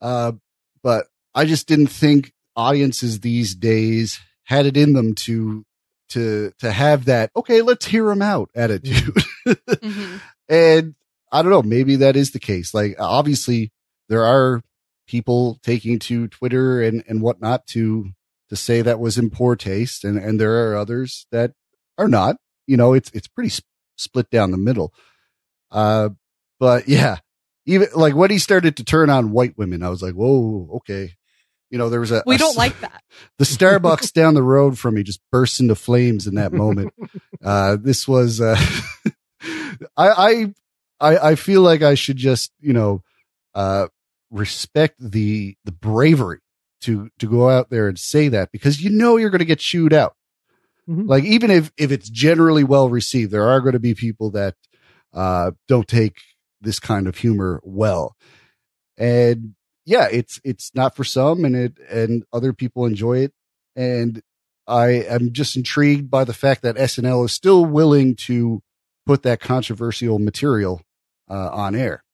Uh, 0.00 0.32
but 0.82 1.06
I 1.34 1.44
just 1.44 1.66
didn't 1.66 1.88
think 1.88 2.32
audiences 2.56 3.20
these 3.20 3.54
days 3.54 4.20
had 4.44 4.66
it 4.66 4.76
in 4.76 4.92
them 4.92 5.14
to 5.14 5.64
to 6.10 6.52
to 6.58 6.70
have 6.70 7.06
that 7.06 7.30
okay 7.34 7.62
let's 7.62 7.86
hear 7.86 8.04
them 8.06 8.20
out 8.20 8.50
attitude 8.54 9.14
Mhm. 9.46 10.20
and 10.50 10.94
i 11.30 11.40
don't 11.40 11.50
know 11.50 11.62
maybe 11.62 11.96
that 11.96 12.16
is 12.16 12.32
the 12.32 12.38
case 12.38 12.74
like 12.74 12.94
obviously 12.98 13.72
there 14.10 14.22
are 14.24 14.60
people 15.06 15.58
taking 15.62 15.98
to 16.00 16.28
twitter 16.28 16.82
and 16.82 17.02
and 17.08 17.22
whatnot 17.22 17.66
to 17.68 18.10
to 18.50 18.56
say 18.56 18.82
that 18.82 19.00
was 19.00 19.16
in 19.16 19.30
poor 19.30 19.56
taste 19.56 20.04
and 20.04 20.18
and 20.18 20.38
there 20.38 20.68
are 20.68 20.76
others 20.76 21.26
that 21.32 21.52
are 21.96 22.08
not 22.08 22.36
you 22.66 22.76
know 22.76 22.92
it's 22.92 23.10
it's 23.14 23.28
pretty 23.28 23.48
split 23.96 24.30
down 24.30 24.50
the 24.50 24.56
middle 24.56 24.92
uh 25.70 26.08
but 26.58 26.88
yeah 26.88 27.18
even 27.66 27.88
like 27.94 28.14
when 28.14 28.30
he 28.30 28.38
started 28.38 28.76
to 28.76 28.84
turn 28.84 29.10
on 29.10 29.30
white 29.30 29.56
women 29.56 29.82
i 29.82 29.88
was 29.88 30.02
like 30.02 30.14
whoa 30.14 30.68
okay 30.74 31.12
you 31.72 31.78
know 31.78 31.88
there 31.88 32.00
was 32.00 32.12
a 32.12 32.22
We 32.26 32.36
a 32.36 32.38
don't 32.38 32.56
like 32.56 32.78
that. 32.80 33.02
the 33.38 33.44
Starbucks 33.44 34.12
down 34.12 34.34
the 34.34 34.42
road 34.42 34.78
from 34.78 34.94
me 34.94 35.02
just 35.02 35.20
burst 35.32 35.58
into 35.58 35.74
flames 35.74 36.28
in 36.28 36.36
that 36.36 36.52
moment. 36.52 36.94
Uh, 37.44 37.76
this 37.76 38.06
was, 38.06 38.40
uh, 38.40 38.56
I, 39.96 40.08
I, 40.08 40.54
I, 41.00 41.30
I 41.30 41.34
feel 41.34 41.60
like 41.60 41.82
I 41.82 41.94
should 41.96 42.16
just, 42.16 42.52
you 42.60 42.72
know, 42.72 43.02
uh, 43.52 43.88
respect 44.30 44.94
the, 45.00 45.56
the 45.64 45.72
bravery 45.72 46.38
to, 46.82 47.10
to 47.18 47.26
go 47.28 47.50
out 47.50 47.68
there 47.68 47.88
and 47.88 47.98
say 47.98 48.28
that 48.28 48.52
because 48.52 48.80
you 48.80 48.90
know 48.90 49.16
you're 49.16 49.30
going 49.30 49.40
to 49.40 49.44
get 49.44 49.58
chewed 49.58 49.92
out. 49.92 50.14
Mhm. 50.88 51.08
Like 51.08 51.24
even 51.24 51.50
if, 51.50 51.72
if 51.76 51.92
it's 51.92 52.08
generally 52.08 52.64
well 52.64 52.88
received, 52.88 53.30
there 53.30 53.48
are 53.48 53.60
going 53.60 53.74
to 53.74 53.78
be 53.80 53.94
people 53.94 54.30
that, 54.32 54.54
uh, 55.12 55.52
don't 55.68 55.86
take 55.88 56.16
this 56.60 56.80
kind 56.80 57.06
of 57.06 57.16
humor 57.16 57.60
well. 57.64 58.16
And 58.96 59.54
yeah, 59.84 60.08
it's, 60.10 60.40
it's 60.44 60.70
not 60.74 60.96
for 60.96 61.04
some 61.04 61.44
and 61.44 61.56
it, 61.56 61.78
and 61.90 62.24
other 62.32 62.52
people 62.52 62.86
enjoy 62.86 63.18
it. 63.18 63.32
And 63.76 64.22
I 64.66 64.88
am 64.88 65.32
just 65.32 65.56
intrigued 65.56 66.10
by 66.10 66.24
the 66.24 66.34
fact 66.34 66.62
that 66.62 66.76
SNL 66.76 67.24
is 67.24 67.32
still 67.32 67.64
willing 67.64 68.14
to 68.26 68.62
put 69.06 69.22
that 69.24 69.40
controversial 69.40 70.18
material, 70.18 70.82
uh, 71.28 71.50
on 71.52 71.74
air. 71.74 72.04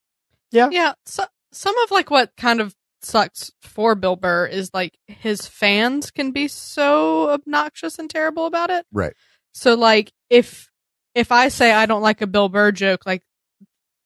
Yeah, 0.50 0.68
yeah. 0.70 0.94
So, 1.04 1.24
some 1.52 1.76
of 1.78 1.90
like 1.90 2.10
what 2.10 2.32
kind 2.36 2.60
of 2.60 2.74
sucks 3.02 3.52
for 3.62 3.94
Bill 3.94 4.16
Burr 4.16 4.46
is 4.46 4.70
like 4.74 4.98
his 5.06 5.46
fans 5.46 6.10
can 6.10 6.32
be 6.32 6.48
so 6.48 7.30
obnoxious 7.30 7.98
and 7.98 8.10
terrible 8.10 8.46
about 8.46 8.70
it. 8.70 8.86
Right. 8.92 9.14
So 9.52 9.74
like 9.74 10.12
if 10.30 10.68
if 11.14 11.32
I 11.32 11.48
say 11.48 11.72
I 11.72 11.86
don't 11.86 12.02
like 12.02 12.20
a 12.20 12.26
Bill 12.26 12.48
Burr 12.48 12.72
joke, 12.72 13.02
like 13.06 13.22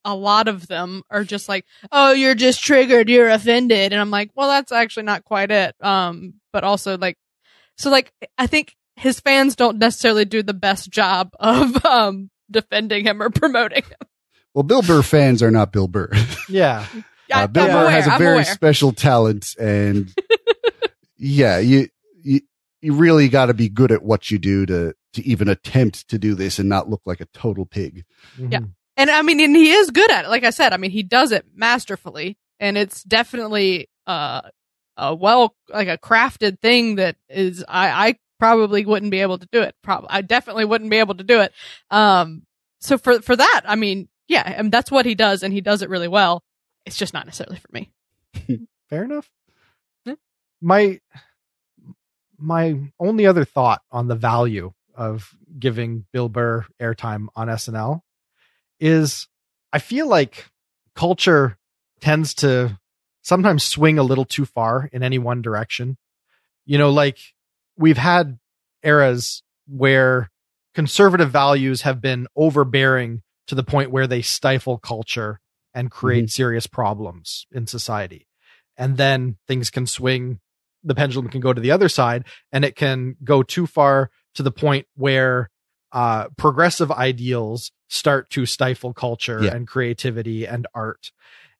a 0.04 0.14
lot 0.14 0.48
of 0.48 0.66
them 0.66 1.02
are 1.10 1.24
just 1.24 1.48
like, 1.48 1.64
"Oh, 1.90 2.12
you're 2.12 2.34
just 2.34 2.62
triggered, 2.62 3.08
you're 3.08 3.28
offended," 3.28 3.92
and 3.92 4.00
I'm 4.00 4.10
like, 4.10 4.30
"Well, 4.34 4.48
that's 4.48 4.72
actually 4.72 5.04
not 5.04 5.24
quite 5.24 5.50
it." 5.50 5.74
Um, 5.80 6.34
but 6.52 6.64
also 6.64 6.98
like, 6.98 7.16
so 7.76 7.90
like 7.90 8.12
I 8.38 8.46
think 8.46 8.74
his 8.96 9.20
fans 9.20 9.56
don't 9.56 9.78
necessarily 9.78 10.24
do 10.24 10.42
the 10.42 10.54
best 10.54 10.90
job 10.90 11.30
of 11.40 11.84
um 11.84 12.30
defending 12.50 13.04
him 13.04 13.22
or 13.22 13.30
promoting 13.30 13.84
him. 13.84 14.08
Well, 14.54 14.64
Bill 14.64 14.82
Burr 14.82 15.02
fans 15.02 15.42
are 15.42 15.50
not 15.50 15.72
Bill 15.72 15.88
Burr. 15.88 16.10
Yeah. 16.48 16.86
I, 17.32 17.42
Uh, 17.44 17.46
Bill 17.46 17.64
I'm 17.64 17.70
Burr 17.72 17.90
has 17.90 18.06
a 18.06 18.12
I'm 18.12 18.18
very 18.18 18.32
aware. 18.34 18.44
special 18.44 18.92
talent 18.92 19.54
and 19.58 20.12
yeah, 21.16 21.58
you, 21.58 21.88
you, 22.22 22.40
you 22.80 22.94
really 22.94 23.28
got 23.28 23.46
to 23.46 23.54
be 23.54 23.68
good 23.68 23.92
at 23.92 24.02
what 24.02 24.30
you 24.30 24.38
do 24.38 24.66
to, 24.66 24.94
to 25.14 25.26
even 25.26 25.48
attempt 25.48 26.08
to 26.08 26.18
do 26.18 26.34
this 26.34 26.58
and 26.58 26.68
not 26.68 26.88
look 26.88 27.02
like 27.06 27.20
a 27.20 27.26
total 27.26 27.66
pig. 27.66 28.04
Yeah. 28.38 28.60
Mhm. 28.60 28.70
And 28.96 29.10
I 29.10 29.22
mean, 29.22 29.40
and 29.40 29.56
he 29.56 29.72
is 29.72 29.90
good 29.90 30.10
at 30.10 30.26
it. 30.26 30.28
Like 30.28 30.44
I 30.44 30.50
said, 30.50 30.72
I 30.72 30.76
mean, 30.76 30.90
he 30.90 31.02
does 31.02 31.32
it 31.32 31.46
masterfully 31.54 32.36
and 32.60 32.76
it's 32.76 33.02
definitely, 33.02 33.88
uh, 34.06 34.42
a 34.98 35.14
well 35.14 35.54
like 35.70 35.88
a 35.88 35.96
crafted 35.96 36.60
thing 36.60 36.96
that 36.96 37.16
is 37.30 37.64
I 37.66 38.08
I 38.08 38.16
probably 38.38 38.84
wouldn't 38.84 39.10
be 39.10 39.20
able 39.22 39.38
to 39.38 39.48
do 39.50 39.62
it. 39.62 39.74
Probably 39.82 40.08
I 40.10 40.20
definitely 40.20 40.66
wouldn't 40.66 40.90
be 40.90 40.98
able 40.98 41.14
to 41.14 41.24
do 41.24 41.40
it. 41.40 41.50
Um, 41.90 42.42
so 42.80 42.98
for 42.98 43.22
for 43.22 43.34
that, 43.34 43.62
I 43.64 43.74
mean, 43.74 44.08
yeah, 44.28 44.42
I 44.58 44.60
mean, 44.60 44.70
that's 44.70 44.90
what 44.90 45.06
he 45.06 45.14
does, 45.14 45.42
and 45.42 45.54
he 45.54 45.62
does 45.62 45.80
it 45.80 45.88
really 45.88 46.08
well. 46.08 46.42
It's 46.84 46.96
just 46.96 47.14
not 47.14 47.26
necessarily 47.26 47.58
for 47.58 47.68
me. 47.72 47.90
Fair 48.88 49.04
enough. 49.04 49.30
Yeah. 50.04 50.14
My 50.60 51.00
my 52.38 52.76
only 52.98 53.26
other 53.26 53.44
thought 53.44 53.82
on 53.90 54.08
the 54.08 54.16
value 54.16 54.72
of 54.94 55.34
giving 55.58 56.04
Bill 56.12 56.28
Burr 56.28 56.66
airtime 56.80 57.28
on 57.36 57.48
SNL 57.48 58.00
is 58.80 59.28
I 59.72 59.78
feel 59.78 60.08
like 60.08 60.46
culture 60.94 61.56
tends 62.00 62.34
to 62.34 62.78
sometimes 63.22 63.62
swing 63.62 63.98
a 63.98 64.02
little 64.02 64.24
too 64.24 64.44
far 64.44 64.90
in 64.92 65.02
any 65.02 65.18
one 65.18 65.40
direction. 65.40 65.96
You 66.66 66.78
know, 66.78 66.90
like 66.90 67.18
we've 67.76 67.98
had 67.98 68.38
eras 68.82 69.42
where 69.66 70.30
conservative 70.74 71.30
values 71.30 71.82
have 71.82 72.00
been 72.00 72.26
overbearing 72.36 73.22
to 73.46 73.54
the 73.54 73.62
point 73.62 73.90
where 73.90 74.06
they 74.06 74.22
stifle 74.22 74.78
culture 74.78 75.40
and 75.74 75.90
create 75.90 76.30
serious 76.30 76.66
problems 76.66 77.46
in 77.52 77.66
society. 77.66 78.26
And 78.76 78.96
then 78.96 79.36
things 79.48 79.70
can 79.70 79.86
swing, 79.86 80.40
the 80.84 80.94
pendulum 80.94 81.28
can 81.28 81.40
go 81.40 81.52
to 81.52 81.60
the 81.60 81.70
other 81.70 81.88
side 81.88 82.24
and 82.50 82.64
it 82.64 82.76
can 82.76 83.16
go 83.22 83.42
too 83.42 83.66
far 83.66 84.10
to 84.34 84.42
the 84.42 84.50
point 84.50 84.86
where 84.96 85.50
uh, 85.92 86.28
progressive 86.38 86.90
ideals 86.90 87.70
start 87.88 88.30
to 88.30 88.46
stifle 88.46 88.94
culture 88.94 89.42
Yeah. 89.44 89.54
and 89.54 89.66
creativity 89.66 90.46
and 90.46 90.66
art. 90.74 91.12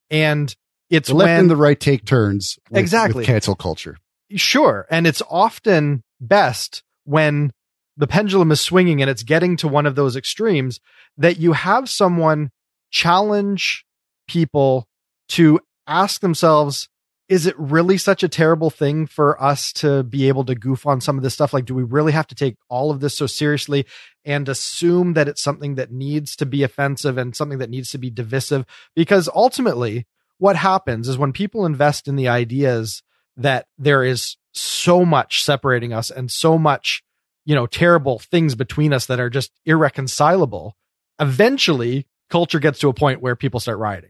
And 0.09 0.55
it's 0.89 1.09
The 1.09 1.15
left 1.15 1.27
when 1.29 1.39
and 1.41 1.49
the 1.49 1.55
right 1.55 1.79
take 1.79 2.05
turns. 2.05 2.57
with- 2.69 2.79
Exactly. 2.79 3.19
with 3.19 3.27
cancel 3.27 3.55
culture. 3.55 3.97
Sure. 4.35 4.87
And 4.89 5.05
it's 5.05 5.21
often 5.29 6.03
best 6.19 6.83
when 7.03 7.51
the 7.95 8.07
pendulum 8.07 8.51
is 8.51 8.59
swinging 8.59 9.01
and 9.01 9.09
it's 9.09 9.21
getting 9.23 9.55
to 9.57 9.67
one 9.67 9.85
of 9.85 9.93
those 9.95 10.15
extremes 10.15 10.79
that 11.17 11.37
you 11.37 11.53
have 11.53 11.87
someone 11.89 12.49
challenge 12.89 13.85
people 14.27 14.87
to 15.29 15.59
ask 15.87 16.21
themselves, 16.21 16.89
is 17.29 17.45
it 17.45 17.57
really 17.57 17.97
such 17.97 18.21
a 18.21 18.27
terrible 18.27 18.69
thing 18.69 19.07
for 19.07 19.41
us 19.41 19.71
to 19.73 20.03
be 20.03 20.27
able 20.27 20.43
to 20.45 20.55
goof 20.55 20.85
on 20.85 21.01
some 21.01 21.17
of 21.17 21.23
this 21.23 21.33
stuff? 21.33 21.53
Like, 21.53 21.65
do 21.65 21.73
we 21.73 21.83
really 21.83 22.11
have 22.11 22.27
to 22.27 22.35
take 22.35 22.57
all 22.69 22.91
of 22.91 22.99
this 22.99 23.15
so 23.15 23.27
seriously 23.27 23.85
and 24.25 24.47
assume 24.49 25.13
that 25.13 25.27
it's 25.27 25.41
something 25.41 25.75
that 25.75 25.91
needs 25.91 26.35
to 26.35 26.45
be 26.45 26.63
offensive 26.63 27.17
and 27.17 27.35
something 27.35 27.59
that 27.59 27.69
needs 27.69 27.91
to 27.91 27.97
be 27.97 28.09
divisive? 28.09 28.65
Because 28.95 29.29
ultimately, 29.33 30.05
what 30.37 30.57
happens 30.57 31.07
is 31.07 31.17
when 31.17 31.31
people 31.31 31.65
invest 31.65 32.07
in 32.07 32.17
the 32.17 32.27
ideas 32.27 33.01
that 33.37 33.67
there 33.77 34.03
is 34.03 34.37
so 34.51 35.05
much 35.05 35.43
separating 35.43 35.93
us 35.93 36.11
and 36.11 36.29
so 36.29 36.57
much, 36.57 37.01
you 37.45 37.55
know, 37.55 37.65
terrible 37.65 38.19
things 38.19 38.53
between 38.53 38.93
us 38.93 39.05
that 39.05 39.19
are 39.19 39.29
just 39.29 39.51
irreconcilable, 39.65 40.75
eventually 41.19 42.05
culture 42.33 42.57
gets 42.57 42.79
to 42.79 42.89
a 42.89 42.93
point 42.93 43.21
where 43.21 43.35
people 43.35 43.59
start 43.59 43.77
rioting. 43.77 44.09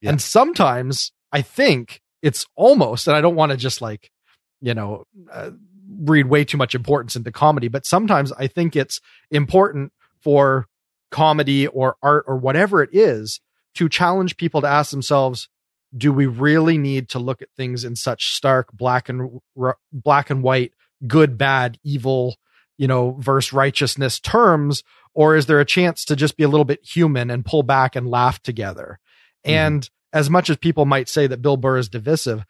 Yeah. 0.00 0.10
And 0.10 0.22
sometimes 0.22 1.10
I 1.32 1.42
think 1.42 2.00
it's 2.22 2.46
almost, 2.54 3.08
and 3.08 3.16
I 3.16 3.20
don't 3.20 3.34
want 3.34 3.50
to 3.50 3.58
just 3.58 3.82
like, 3.82 4.12
you 4.60 4.74
know, 4.74 5.06
uh, 5.32 5.50
read 5.90 6.26
way 6.26 6.44
too 6.44 6.56
much 6.56 6.76
importance 6.76 7.16
into 7.16 7.32
comedy, 7.32 7.66
but 7.66 7.84
sometimes 7.84 8.30
I 8.30 8.46
think 8.46 8.76
it's 8.76 9.00
important 9.32 9.92
for 10.20 10.66
comedy 11.10 11.66
or 11.66 11.96
art 12.00 12.26
or 12.28 12.36
whatever 12.36 12.80
it 12.80 12.90
is 12.92 13.40
to 13.74 13.88
challenge 13.88 14.36
people 14.36 14.60
to 14.60 14.68
ask 14.68 14.92
themselves, 14.92 15.48
do 15.96 16.12
we 16.12 16.26
really 16.26 16.78
need 16.78 17.08
to 17.08 17.18
look 17.18 17.42
at 17.42 17.48
things 17.56 17.82
in 17.82 17.96
such 17.96 18.36
stark 18.36 18.70
black 18.72 19.08
and 19.08 19.40
r- 19.60 19.78
black 19.92 20.30
and 20.30 20.44
white, 20.44 20.74
good, 21.08 21.36
bad, 21.36 21.76
evil, 21.82 22.36
you 22.78 22.86
know, 22.86 23.16
verse 23.18 23.52
righteousness 23.52 24.18
terms? 24.18 24.82
Or 25.14 25.36
is 25.36 25.46
there 25.46 25.60
a 25.60 25.64
chance 25.64 26.04
to 26.06 26.16
just 26.16 26.36
be 26.36 26.44
a 26.44 26.48
little 26.48 26.64
bit 26.64 26.84
human 26.84 27.30
and 27.30 27.44
pull 27.44 27.62
back 27.62 27.96
and 27.96 28.08
laugh 28.08 28.40
together? 28.42 28.98
Mhm. 29.46 29.50
And 29.50 29.90
as 30.12 30.30
much 30.30 30.48
as 30.48 30.56
people 30.56 30.86
might 30.86 31.08
say 31.08 31.26
that 31.26 31.42
Bill 31.42 31.56
Burr 31.56 31.78
is 31.78 31.88
divisive, 31.88 32.44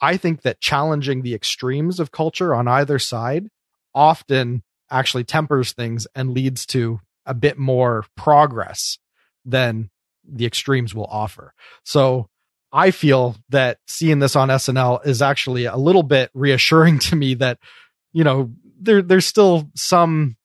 I 0.00 0.16
think 0.16 0.42
that 0.42 0.60
challenging 0.60 1.22
the 1.22 1.34
extremes 1.34 2.00
of 2.00 2.10
culture 2.10 2.54
on 2.54 2.66
either 2.66 2.98
side 2.98 3.48
often 3.94 4.62
actually 4.90 5.24
tempers 5.24 5.72
things 5.72 6.06
and 6.14 6.30
leads 6.30 6.66
to 6.66 7.00
a 7.26 7.34
bit 7.34 7.58
more 7.58 8.04
progress 8.16 8.98
than 9.44 9.90
the 10.26 10.46
extremes 10.46 10.94
will 10.94 11.06
offer. 11.06 11.54
So 11.84 12.28
I 12.72 12.90
feel 12.90 13.36
that 13.50 13.78
seeing 13.86 14.18
this 14.18 14.36
on 14.36 14.48
SNL 14.48 15.06
is 15.06 15.22
actually 15.22 15.64
a 15.66 15.76
little 15.76 16.02
bit 16.02 16.30
reassuring 16.34 16.98
to 17.10 17.16
me 17.16 17.34
that, 17.34 17.58
you 18.12 18.24
know, 18.24 18.50
there, 18.80 19.02
there's 19.02 19.26
still 19.26 19.70
some 19.74 20.36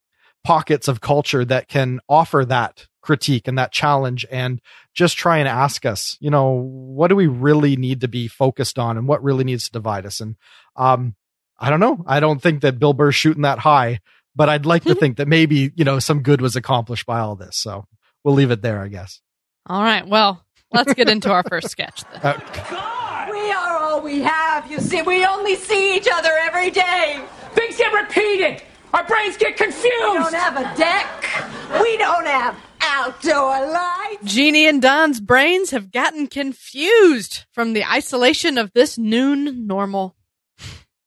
pockets 0.44 0.88
of 0.88 1.00
culture 1.00 1.44
that 1.44 1.68
can 1.68 2.00
offer 2.08 2.44
that 2.46 2.86
critique 3.02 3.48
and 3.48 3.58
that 3.58 3.72
challenge 3.72 4.26
and 4.30 4.60
just 4.94 5.16
try 5.16 5.38
and 5.38 5.48
ask 5.48 5.84
us, 5.86 6.16
you 6.20 6.30
know, 6.30 6.50
what 6.52 7.08
do 7.08 7.16
we 7.16 7.26
really 7.26 7.76
need 7.76 8.00
to 8.02 8.08
be 8.08 8.28
focused 8.28 8.78
on 8.78 8.96
and 8.98 9.06
what 9.08 9.22
really 9.22 9.44
needs 9.44 9.64
to 9.66 9.72
divide 9.72 10.04
us? 10.06 10.20
And, 10.20 10.36
um, 10.76 11.14
I 11.58 11.68
don't 11.70 11.80
know. 11.80 12.02
I 12.06 12.20
don't 12.20 12.40
think 12.40 12.62
that 12.62 12.78
Bill 12.78 12.92
Burr's 12.94 13.14
shooting 13.14 13.42
that 13.42 13.58
high, 13.58 14.00
but 14.34 14.48
I'd 14.48 14.64
like 14.66 14.84
to 14.84 14.94
think 14.94 15.18
that 15.18 15.28
maybe, 15.28 15.72
you 15.74 15.84
know, 15.84 15.98
some 15.98 16.22
good 16.22 16.40
was 16.40 16.56
accomplished 16.56 17.04
by 17.06 17.20
all 17.20 17.36
this. 17.36 17.56
So 17.58 17.84
we'll 18.24 18.34
leave 18.34 18.50
it 18.50 18.62
there, 18.62 18.80
I 18.80 18.88
guess. 18.88 19.20
All 19.66 19.82
right, 19.82 20.06
well, 20.06 20.42
let's 20.72 20.94
get 20.94 21.08
into 21.10 21.30
our 21.30 21.42
first 21.48 21.68
sketch 21.70 22.02
then. 22.12 22.20
Uh, 22.62 23.26
We 23.30 23.52
are 23.52 23.78
all 23.78 24.00
we 24.00 24.20
have. 24.20 24.70
You 24.70 24.78
see, 24.80 25.02
we 25.02 25.24
only 25.24 25.54
see 25.54 25.96
each 25.96 26.08
other 26.12 26.30
every 26.42 26.70
day. 26.70 27.22
Things 27.54 27.76
get 27.76 27.92
repeated. 27.92 28.62
Our 28.92 29.06
brains 29.06 29.36
get 29.36 29.56
confused. 29.56 29.84
We 29.84 29.90
don't 29.90 30.34
have 30.34 30.56
a 30.56 30.76
deck. 30.76 31.82
We 31.82 31.96
don't 31.96 32.26
have 32.26 32.56
outdoor 32.80 33.72
lights. 33.72 34.24
Jeannie 34.24 34.66
and 34.66 34.82
Don's 34.82 35.20
brains 35.20 35.70
have 35.70 35.92
gotten 35.92 36.26
confused 36.26 37.44
from 37.52 37.72
the 37.72 37.84
isolation 37.84 38.58
of 38.58 38.72
this 38.72 38.98
noon 38.98 39.66
normal. 39.66 40.16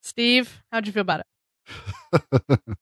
Steve, 0.01 0.63
how'd 0.71 0.87
you 0.87 0.93
feel 0.93 1.01
about 1.01 1.23
it? 2.11 2.59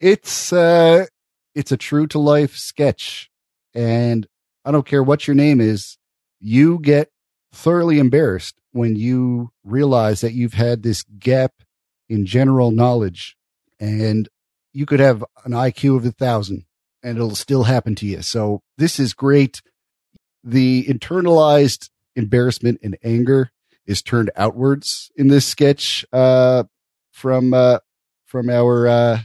It's 0.00 0.52
uh 0.52 1.06
it's 1.54 1.72
a 1.72 1.76
true 1.76 2.06
to 2.08 2.18
life 2.18 2.56
sketch. 2.56 3.30
And 3.74 4.26
I 4.64 4.70
don't 4.70 4.86
care 4.86 5.02
what 5.02 5.26
your 5.26 5.34
name 5.34 5.60
is, 5.60 5.98
you 6.40 6.78
get 6.78 7.10
thoroughly 7.52 7.98
embarrassed 7.98 8.54
when 8.72 8.96
you 8.96 9.50
realize 9.64 10.20
that 10.20 10.34
you've 10.34 10.54
had 10.54 10.82
this 10.82 11.02
gap 11.18 11.52
in 12.08 12.26
general 12.26 12.70
knowledge 12.70 13.36
and 13.80 14.28
you 14.72 14.86
could 14.86 15.00
have 15.00 15.24
an 15.44 15.52
IQ 15.52 15.96
of 15.96 16.06
a 16.06 16.10
thousand 16.10 16.64
and 17.02 17.16
it'll 17.16 17.34
still 17.34 17.64
happen 17.64 17.94
to 17.96 18.06
you. 18.06 18.22
So 18.22 18.62
this 18.76 18.98
is 18.98 19.14
great. 19.14 19.62
The 20.42 20.84
internalized 20.84 21.90
embarrassment 22.16 22.80
and 22.82 22.96
anger 23.02 23.50
is 23.86 24.02
turned 24.02 24.30
outwards 24.36 25.10
in 25.16 25.28
this 25.28 25.46
sketch, 25.46 26.04
uh, 26.12 26.64
from, 27.12 27.54
uh, 27.54 27.78
from 28.26 28.50
our, 28.50 28.86
uh, 28.86 29.18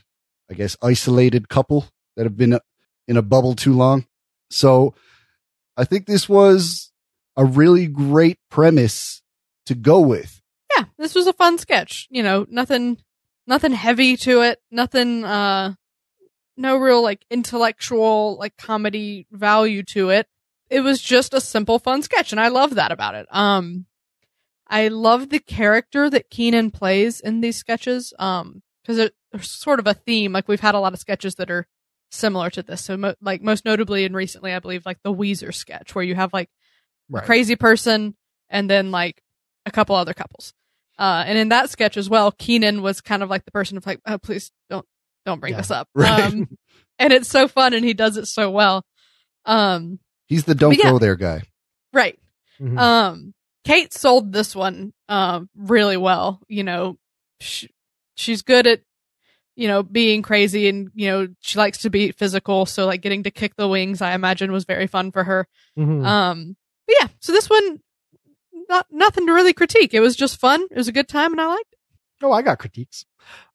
I 0.49 0.53
guess, 0.53 0.77
isolated 0.81 1.49
couple 1.49 1.87
that 2.15 2.23
have 2.23 2.37
been 2.37 2.59
in 3.07 3.17
a 3.17 3.21
bubble 3.21 3.55
too 3.55 3.73
long. 3.73 4.05
So 4.49 4.93
I 5.75 5.83
think 5.83 6.05
this 6.05 6.29
was 6.29 6.91
a 7.35 7.43
really 7.43 7.87
great 7.87 8.37
premise 8.49 9.21
to 9.65 9.75
go 9.75 9.99
with. 9.99 10.42
Yeah, 10.75 10.85
this 10.97 11.15
was 11.15 11.27
a 11.27 11.33
fun 11.33 11.57
sketch. 11.57 12.07
You 12.09 12.23
know, 12.23 12.45
nothing, 12.49 12.97
nothing 13.47 13.73
heavy 13.73 14.17
to 14.17 14.41
it. 14.41 14.61
Nothing, 14.71 15.23
uh, 15.23 15.73
no 16.55 16.77
real 16.77 17.01
like 17.01 17.25
intellectual 17.29 18.37
like 18.39 18.57
comedy 18.57 19.27
value 19.31 19.83
to 19.83 20.09
it. 20.09 20.27
It 20.69 20.81
was 20.81 21.01
just 21.01 21.33
a 21.33 21.41
simple 21.41 21.79
fun 21.79 22.01
sketch, 22.01 22.31
and 22.31 22.39
I 22.39 22.47
love 22.47 22.75
that 22.75 22.91
about 22.91 23.15
it. 23.15 23.27
Um, 23.29 23.85
I 24.67 24.87
love 24.87 25.29
the 25.29 25.39
character 25.39 26.09
that 26.09 26.29
Kenan 26.29 26.71
plays 26.71 27.19
in 27.19 27.41
these 27.41 27.57
sketches. 27.57 28.13
Um, 28.17 28.63
because 28.83 29.09
there's 29.31 29.49
sort 29.49 29.79
of 29.79 29.87
a 29.87 29.93
theme. 29.93 30.33
Like 30.33 30.47
we've 30.47 30.59
had 30.59 30.75
a 30.75 30.79
lot 30.79 30.93
of 30.93 30.99
sketches 30.99 31.35
that 31.35 31.49
are 31.49 31.67
similar 32.11 32.49
to 32.51 32.63
this. 32.63 32.83
So, 32.83 32.97
mo- 32.97 33.15
like 33.21 33.41
most 33.41 33.65
notably 33.65 34.05
and 34.05 34.15
recently, 34.15 34.53
I 34.53 34.59
believe 34.59 34.85
like 34.85 35.01
the 35.03 35.13
Weezer 35.13 35.53
sketch, 35.53 35.95
where 35.95 36.03
you 36.03 36.15
have 36.15 36.33
like 36.33 36.49
right. 37.09 37.23
a 37.23 37.25
crazy 37.25 37.55
person 37.55 38.15
and 38.49 38.69
then 38.69 38.91
like 38.91 39.21
a 39.65 39.71
couple 39.71 39.95
other 39.95 40.13
couples. 40.13 40.53
Uh, 40.99 41.23
and 41.25 41.37
in 41.37 41.49
that 41.49 41.69
sketch 41.69 41.97
as 41.97 42.09
well, 42.09 42.31
Kenan 42.31 42.81
was 42.81 43.01
kind 43.01 43.23
of 43.23 43.29
like 43.29 43.45
the 43.45 43.51
person 43.51 43.77
of 43.77 43.85
like, 43.85 43.99
oh, 44.05 44.17
please 44.17 44.51
don't, 44.69 44.85
don't 45.25 45.39
bring 45.39 45.53
Yeah. 45.53 45.57
this 45.57 45.71
up. 45.71 45.87
Right. 45.95 46.23
Um, 46.23 46.47
and 46.99 47.11
it's 47.11 47.27
so 47.29 47.47
fun 47.47 47.73
and 47.73 47.83
he 47.83 47.93
does 47.93 48.17
it 48.17 48.27
so 48.27 48.51
well. 48.51 48.85
Um, 49.45 49.99
He's 50.27 50.43
the 50.45 50.55
don't 50.55 50.77
yeah. 50.77 50.91
go 50.91 50.99
there 50.99 51.15
guy. 51.15 51.41
right. 51.91 52.17
Mhm. 52.61 52.77
Um, 52.79 53.33
Kate 53.65 53.93
sold 53.93 54.31
this 54.33 54.55
one, 54.55 54.93
um, 55.09 55.49
really 55.55 55.97
well. 55.97 56.41
You 56.47 56.63
know, 56.63 56.97
sh 57.41 57.65
she's 58.15 58.41
good 58.43 58.67
at, 58.67 58.81
you 59.55 59.67
know, 59.67 59.81
being 59.83 60.21
crazy 60.21 60.67
and, 60.69 60.89
you 60.93 61.09
know, 61.09 61.27
she 61.41 61.57
likes 61.57 61.79
to 61.79 61.89
be 61.89 62.11
physical. 62.11 62.65
So 62.65 62.85
like 62.85 63.01
getting 63.01 63.23
to 63.23 63.31
kick 63.31 63.55
the 63.55 63.67
wings, 63.67 64.01
I 64.01 64.13
imagine 64.13 64.51
was 64.51 64.65
very 64.65 64.87
fun 64.87 65.11
for 65.11 65.23
her. 65.23 65.47
Mhm. 65.77 66.05
Um, 66.05 66.55
but 66.87 66.95
yeah, 67.01 67.07
so 67.21 67.31
this 67.31 67.49
one, 67.49 67.79
not 68.73 68.87
nothing 68.91 69.27
to 69.27 69.33
really 69.33 69.53
critique. 69.53 69.93
It 69.93 69.99
was 69.99 70.15
just 70.15 70.39
fun. 70.39 70.65
It 70.71 70.77
was 70.77 70.87
a 70.87 70.91
good 70.91 71.07
time, 71.07 71.31
and 71.31 71.39
I 71.41 71.47
liked 71.47 71.71
it. 71.71 71.79
Oh, 72.25 72.31
I 72.31 72.41
got 72.41 72.59
critiques. 72.59 73.05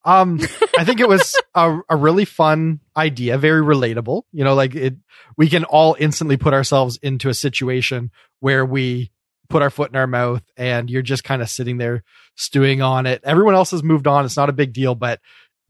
Um, 0.05 0.41
I 0.79 0.85
think 0.85 1.01
it 1.01 1.09
was 1.09 1.35
a, 1.55 1.81
a 1.89 1.97
really 1.97 2.25
fun 2.25 2.81
idea, 2.97 3.37
very 3.39 3.63
relatable. 3.63 4.23
You 4.33 4.45
know, 4.45 4.55
like 4.55 4.75
it, 4.75 4.95
we 5.37 5.49
can 5.49 5.65
all 5.65 5.97
instantly 5.99 6.37
put 6.37 6.55
ourselves 6.55 6.99
into 7.03 7.29
a 7.29 7.35
situation 7.35 8.11
where 8.41 8.65
we 8.65 9.11
put 9.49 9.63
our 9.63 9.71
foot 9.71 9.91
in 9.91 9.97
our 9.97 10.07
mouth 10.07 10.43
and 10.57 10.89
you're 10.91 11.03
just 11.03 11.25
kind 11.25 11.41
of 11.43 11.49
sitting 11.51 11.79
there 11.79 12.05
stewing 12.37 12.81
on 12.83 13.07
it. 13.07 13.21
Everyone 13.25 13.55
else 13.55 13.71
has 13.73 13.83
moved 13.83 14.07
on. 14.07 14.25
It's 14.25 14.37
not 14.37 14.51
a 14.51 14.53
big 14.55 14.73
deal, 14.73 14.95
but 14.95 15.21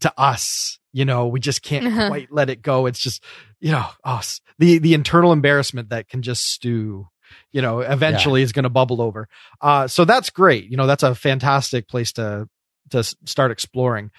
to 0.01 0.13
us, 0.19 0.79
you 0.93 1.05
know, 1.05 1.29
we 1.29 1.41
just 1.41 1.63
can't 1.63 1.87
Uh-huh. 1.87 2.09
quite 2.09 2.29
let 2.33 2.51
it 2.51 2.61
go. 2.63 2.87
It's 2.87 2.99
just, 3.01 3.23
you 3.61 3.71
know, 3.73 3.87
us, 4.05 4.41
the, 4.59 4.79
the 4.79 4.95
internal 4.95 5.33
embarrassment 5.33 5.91
that 5.91 6.09
can 6.09 6.23
just 6.23 6.45
stew, 6.47 7.09
you 7.53 7.63
know, 7.63 7.81
eventually 7.81 8.43
is 8.43 8.53
going 8.53 8.65
to 8.65 8.71
bubble 8.71 9.01
over. 9.01 9.29
Uh, 9.61 9.87
so 9.87 10.05
that's 10.05 10.31
great. 10.31 10.71
You 10.71 10.77
know, 10.77 10.87
that's 10.87 11.03
a 11.03 11.15
fantastic 11.15 11.89
place 11.89 12.13
to, 12.13 12.49
to 12.91 13.03
start 13.03 13.51
exploring. 13.51 14.11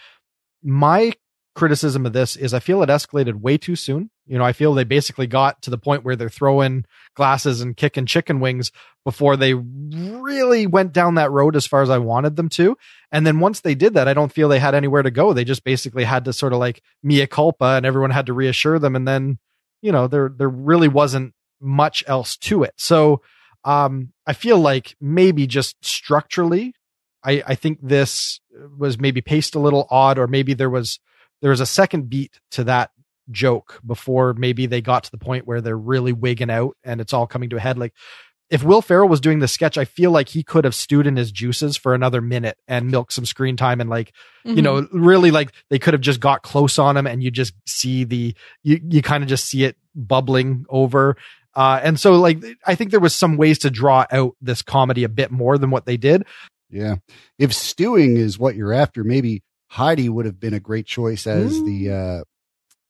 My 0.63 1.13
criticism 1.55 2.05
of 2.05 2.13
this 2.13 2.35
is 2.37 2.53
I 2.53 2.59
feel 2.59 2.81
it 2.81 2.89
escalated 2.89 3.35
way 3.35 3.57
too 3.57 3.75
soon. 3.75 4.09
You 4.25 4.37
know, 4.37 4.45
I 4.45 4.53
feel 4.53 4.73
they 4.73 4.83
basically 4.83 5.27
got 5.27 5.61
to 5.63 5.69
the 5.69 5.77
point 5.77 6.05
where 6.05 6.15
they're 6.15 6.29
throwing 6.29 6.85
glasses 7.15 7.61
and 7.61 7.75
kicking 7.75 8.05
chicken 8.05 8.39
wings 8.39 8.71
before 9.03 9.35
they 9.35 9.55
really 9.55 10.67
went 10.67 10.93
down 10.93 11.15
that 11.15 11.31
road 11.31 11.55
as 11.55 11.67
far 11.67 11.81
as 11.81 11.89
I 11.89 11.97
wanted 11.97 12.35
them 12.35 12.47
to. 12.49 12.77
And 13.11 13.27
then 13.27 13.39
once 13.39 13.59
they 13.59 13.75
did 13.75 13.95
that, 13.95 14.07
I 14.07 14.13
don't 14.13 14.31
feel 14.31 14.47
they 14.47 14.59
had 14.59 14.75
anywhere 14.75 15.01
to 15.01 15.11
go. 15.11 15.33
They 15.33 15.43
just 15.43 15.63
basically 15.63 16.03
had 16.03 16.25
to 16.25 16.33
sort 16.33 16.53
of 16.53 16.59
like 16.59 16.81
mea 17.03 17.27
culpa 17.27 17.65
and 17.65 17.85
everyone 17.85 18.11
had 18.11 18.27
to 18.27 18.33
reassure 18.33 18.79
them. 18.79 18.95
And 18.95 19.07
then, 19.07 19.39
you 19.81 19.91
know, 19.91 20.07
there, 20.07 20.29
there 20.29 20.49
really 20.49 20.87
wasn't 20.87 21.33
much 21.61 22.03
else 22.07 22.37
to 22.37 22.63
it. 22.63 22.73
So, 22.77 23.21
um, 23.65 24.13
I 24.25 24.33
feel 24.33 24.57
like 24.57 24.95
maybe 25.01 25.45
just 25.47 25.75
structurally, 25.83 26.73
I, 27.23 27.43
I 27.45 27.55
think 27.55 27.79
this 27.81 28.39
was 28.77 28.97
maybe 28.99 29.21
paced 29.21 29.55
a 29.55 29.59
little 29.59 29.87
odd, 29.89 30.17
or 30.17 30.27
maybe 30.27 30.53
there 30.53 30.69
was, 30.69 30.99
there 31.41 31.51
was 31.51 31.59
a 31.59 31.65
second 31.65 32.09
beat 32.09 32.39
to 32.51 32.63
that 32.65 32.91
joke 33.31 33.79
before 33.85 34.33
maybe 34.33 34.65
they 34.65 34.81
got 34.81 35.03
to 35.03 35.11
the 35.11 35.17
point 35.17 35.45
where 35.45 35.61
they're 35.61 35.77
really 35.77 36.13
wigging 36.13 36.49
out 36.49 36.75
and 36.83 37.01
it's 37.01 37.13
all 37.13 37.27
coming 37.27 37.49
to 37.49 37.57
a 37.57 37.59
head. 37.59 37.77
Like 37.77 37.93
if 38.49 38.63
Will 38.63 38.81
Ferrell 38.81 39.07
was 39.07 39.21
doing 39.21 39.39
the 39.39 39.47
sketch, 39.47 39.77
I 39.77 39.85
feel 39.85 40.09
like 40.09 40.29
he 40.29 40.41
could 40.41 40.65
have 40.65 40.73
stewed 40.73 41.05
in 41.05 41.15
his 41.15 41.31
juices 41.31 41.77
for 41.77 41.93
another 41.93 42.21
minute 42.21 42.57
and 42.67 42.89
milked 42.89 43.13
some 43.13 43.25
screen 43.25 43.57
time 43.57 43.81
and 43.81 43.89
like, 43.89 44.13
Mm-hmm. 44.45 44.55
you 44.55 44.61
know, 44.61 44.87
really 44.93 45.31
like 45.31 45.51
they 45.69 45.79
could 45.79 45.93
have 45.93 45.99
just 45.99 46.21
got 46.21 46.43
close 46.43 46.79
on 46.79 46.95
him 46.95 47.05
and 47.05 47.21
you 47.21 47.29
just 47.29 47.53
see 47.67 48.05
the, 48.05 48.33
you, 48.63 48.79
you 48.89 49.01
kind 49.01 49.21
of 49.21 49.27
just 49.27 49.45
see 49.45 49.65
it 49.65 49.75
bubbling 49.93 50.65
over. 50.69 51.17
Uh, 51.59 51.77
and 51.83 51.99
so 51.99 52.13
like, 52.13 52.41
I 52.65 52.75
think 52.75 52.91
there 52.91 53.01
was 53.01 53.13
some 53.13 53.35
ways 53.35 53.59
to 53.59 53.69
draw 53.69 54.05
out 54.09 54.37
this 54.39 54.61
comedy 54.61 55.03
a 55.03 55.09
bit 55.09 55.29
more 55.29 55.57
than 55.57 55.71
what 55.71 55.85
they 55.85 55.97
did. 55.97 56.25
Yeah. 56.69 56.95
If 57.37 57.53
stewing 57.53 58.15
is 58.15 58.39
what 58.39 58.55
you're 58.55 58.71
after, 58.71 59.03
maybe 59.03 59.43
Heidi 59.67 60.07
would 60.07 60.25
have 60.25 60.39
been 60.39 60.53
a 60.53 60.61
great 60.61 60.85
choice 60.85 61.27
as 61.27 61.51
the 61.51 61.91
uh 61.91 62.23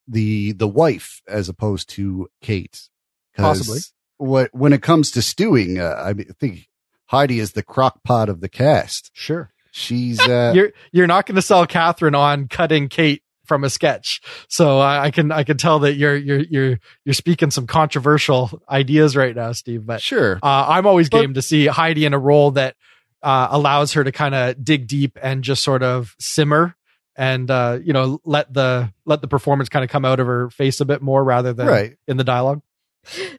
the 0.08 0.52
the 0.52 0.68
wife 0.68 1.22
as 1.28 1.50
opposed 1.50 1.90
to 1.96 2.30
Kate. 2.44 2.90
Possibly. 3.36 3.80
What 4.18 4.54
when 4.54 4.72
it 4.74 4.84
comes 4.84 5.10
to 5.12 5.24
stewing, 5.24 5.80
uh, 5.80 5.96
I 5.98 6.10
I 6.10 6.26
think 6.40 6.68
Heidi 7.08 7.40
is 7.40 7.54
the 7.54 7.64
crock 7.64 8.04
pot 8.04 8.30
of 8.30 8.40
the 8.40 8.50
cast. 8.50 9.10
Sure. 9.14 9.52
She's 9.72 10.20
uh 10.20 10.52
you're 10.54 10.74
you're 10.92 11.08
not 11.08 11.26
going 11.26 11.38
to 11.38 11.42
sell 11.42 11.66
Katherine 11.66 12.14
on 12.14 12.48
cutting 12.48 12.88
Kate 12.88 13.24
from 13.50 13.66
a 13.66 13.70
sketch. 13.70 14.22
So 14.48 14.80
I, 14.80 15.06
I 15.08 15.12
can 15.12 15.34
I 15.34 15.44
can 15.44 15.58
tell 15.58 15.80
that 15.80 15.96
you're 15.96 16.16
you're 16.16 16.40
you're 16.40 16.80
you're 17.04 17.14
speaking 17.14 17.52
some 17.52 17.68
controversial 17.68 18.62
ideas 18.70 19.18
right 19.18 19.36
now, 19.36 19.52
Steve. 19.52 19.86
But 19.86 20.02
sure. 20.02 20.40
uh, 20.42 20.66
I'm 20.70 20.86
always 20.88 21.10
But- 21.10 21.20
game 21.20 21.34
to 21.34 21.42
see 21.42 21.66
Heidi 21.68 22.06
in 22.06 22.14
a 22.14 22.20
role 22.20 22.52
that 22.52 22.78
uh, 23.22 23.50
allows 23.52 23.92
her 23.94 24.04
to 24.06 24.14
kind 24.14 24.34
of 24.34 24.64
dig 24.64 24.88
deep 24.88 25.18
and 25.22 25.44
just 25.44 25.62
sort 25.62 25.84
of 25.84 26.16
simmer 26.20 26.74
and 27.18 27.52
uh, 27.52 27.78
you 27.84 27.92
know 27.92 28.22
let 28.24 28.54
the 28.54 28.94
let 29.06 29.20
the 29.20 29.28
performance 29.28 29.68
kind 29.68 29.84
of 29.84 29.90
come 29.90 30.06
out 30.06 30.22
of 30.22 30.28
her 30.28 30.50
face 30.52 30.80
a 30.80 30.86
bit 30.86 31.02
more 31.02 31.22
rather 31.22 31.52
than 31.52 31.68
Right. 31.68 31.98
in 32.08 32.16
the 32.16 32.24
dialogue. 32.24 32.62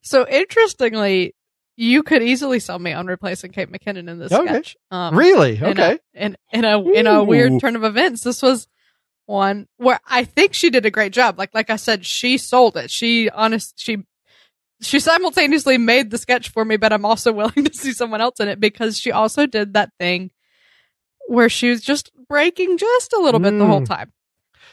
So 0.03 0.27
interestingly, 0.29 1.35
you 1.77 2.03
could 2.03 2.23
easily 2.23 2.61
sell 2.61 2.79
me 2.79 2.93
on 2.93 3.07
replacing 3.07 3.53
Kate 3.53 3.71
McKinnon 3.73 4.09
in 4.11 4.19
this 4.19 4.33
Okay. 4.33 4.47
sketch. 4.47 4.77
Um, 4.91 5.17
really? 5.17 5.57
in 5.57 5.65
Okay. 5.65 5.99
A, 6.15 6.25
in, 6.25 6.37
in 6.53 6.65
a 6.67 6.83
in 6.91 7.07
a 7.07 7.25
weird 7.25 7.59
turn 7.61 7.75
of 7.77 7.85
events, 7.85 8.23
this 8.23 8.43
was 8.43 8.67
one 9.31 9.67
where 9.79 10.01
I 10.07 10.25
think 10.25 10.53
she 10.55 10.69
did 10.71 10.85
a 10.85 10.91
great 10.91 11.13
job. 11.13 11.39
Like 11.39 11.55
like 11.55 11.71
I 11.71 11.77
said, 11.77 12.05
she 12.05 12.37
sold 12.37 12.77
it. 12.77 12.91
She 12.91 13.31
honest 13.31 13.75
she 13.79 14.05
she 14.83 14.99
simultaneously 14.99 15.79
made 15.79 16.11
the 16.11 16.19
sketch 16.19 16.49
for 16.51 16.65
me, 16.65 16.77
but 16.77 16.93
I'm 16.93 17.05
also 17.05 17.33
willing 17.41 17.65
to 17.65 17.73
see 17.75 17.93
someone 17.93 18.21
else 18.21 18.41
in 18.41 18.49
it 18.49 18.61
because 18.61 18.99
she 18.99 19.13
also 19.13 19.47
did 19.47 19.75
that 19.75 19.91
thing 19.99 20.31
where 21.29 21.49
she 21.49 21.71
was 21.71 21.81
just 21.81 22.11
breaking 22.29 22.77
just 22.79 23.13
a 23.13 23.21
little 23.21 23.41
bit 23.41 23.57
the 23.59 23.67
whole 23.67 23.83
Mm. 23.83 23.87
time. 23.89 24.13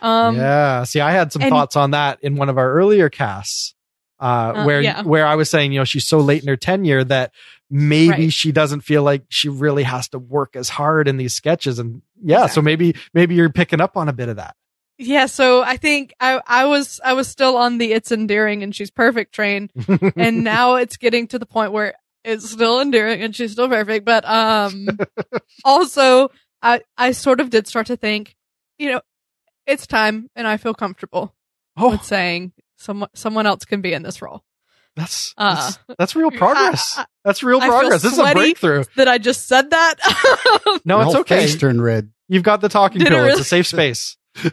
Um, 0.02 0.36
yeah. 0.38 0.84
See, 0.84 1.02
I 1.02 1.12
had 1.12 1.32
some 1.32 1.42
and- 1.44 1.50
thoughts 1.52 1.76
on 1.76 1.92
that 1.92 2.20
in 2.22 2.36
one 2.36 2.50
of 2.50 2.58
our 2.58 2.72
earlier 2.74 3.10
casts, 3.10 3.76
uh, 4.20 4.24
Uh, 4.56 4.64
where 4.66 4.82
yeah. 4.82 5.04
where 5.04 5.26
I 5.26 5.36
was 5.36 5.50
saying, 5.50 5.72
you 5.74 5.80
know, 5.80 5.86
she's 5.86 6.08
so 6.08 6.20
late 6.20 6.42
in 6.42 6.48
her 6.48 6.58
tenure 6.58 7.04
that 7.04 7.32
maybe 7.70 8.10
Right. 8.10 8.34
she 8.34 8.52
doesn't 8.52 8.82
feel 8.82 9.04
like 9.04 9.24
she 9.30 9.50
really 9.50 9.84
has 9.84 10.08
to 10.10 10.20
work 10.20 10.56
as 10.56 10.70
hard 10.70 11.08
in 11.08 11.18
these 11.18 11.34
sketches. 11.34 11.80
And 11.80 12.02
yeah, 12.24 12.48
so 12.48 12.62
maybe 12.62 12.96
maybe 13.14 13.36
you're 13.36 13.50
picking 13.52 13.82
up 13.82 13.98
on 13.98 14.08
a 14.10 14.14
bit 14.14 14.30
of 14.30 14.38
that. 14.38 14.56
Yeah, 15.00 15.28
so 15.28 15.62
I 15.62 15.78
think 15.78 16.14
I 16.20 16.42
I 16.48 16.66
was 16.66 17.00
I 17.06 17.14
was 17.14 17.28
still 17.28 17.56
on 17.58 17.78
the 17.78 17.94
it's 17.94 18.12
endearing 18.12 18.64
and 18.64 18.74
she's 18.76 18.90
perfect 18.90 19.34
train, 19.36 19.70
and 20.16 20.44
now 20.44 20.76
it's 20.76 20.98
getting 20.98 21.28
to 21.28 21.38
the 21.40 21.46
point 21.46 21.72
where 21.72 21.94
it's 22.24 22.50
still 22.50 22.82
endearing 22.82 23.22
and 23.22 23.36
she's 23.36 23.52
still 23.52 23.70
perfect, 23.70 24.06
but 24.06 24.26
um, 24.28 24.88
also 25.64 26.30
I 26.64 26.82
I 26.98 27.12
sort 27.12 27.40
of 27.40 27.52
did 27.52 27.68
start 27.68 27.88
to 27.88 27.96
think, 27.98 28.36
you 28.80 28.92
know, 28.92 29.02
it's 29.68 29.86
time, 29.86 30.30
and 30.36 30.48
I 30.48 30.58
feel 30.58 30.74
comfortable 30.74 31.36
oh, 31.78 31.92
with 31.92 32.04
saying 32.04 32.54
someone 32.78 33.10
someone 33.14 33.46
else 33.46 33.66
can 33.66 33.82
be 33.82 33.94
in 33.94 34.04
this 34.04 34.22
role. 34.22 34.44
that's 34.96 35.34
Uh, 35.38 35.56
that's, 35.56 35.80
that's 35.98 36.16
real 36.16 36.32
progress. 36.44 36.96
I- 36.98 37.02
I- 37.02 37.06
that's 37.26 37.44
real 37.44 37.60
I 37.62 37.68
progress. 37.68 38.02
This 38.02 38.14
is 38.14 38.20
a 38.20 38.32
breakthrough. 38.34 38.86
That 38.96 39.08
I 39.10 39.18
just 39.18 39.48
said 39.48 39.72
that. 39.72 39.96
No, 40.86 41.02
it's 41.02 41.16
okay. 41.16 41.42
Face 41.42 41.58
turned 41.58 41.84
red. 41.84 42.10
You've 42.30 42.44
got 42.44 42.62
the 42.62 42.70
talking 42.70 43.00
Did 43.00 43.08
it 43.08 43.12
pill. 43.16 43.26
It's 43.26 43.40
a 43.40 43.44
safe 43.44 43.68
space. 43.68 44.16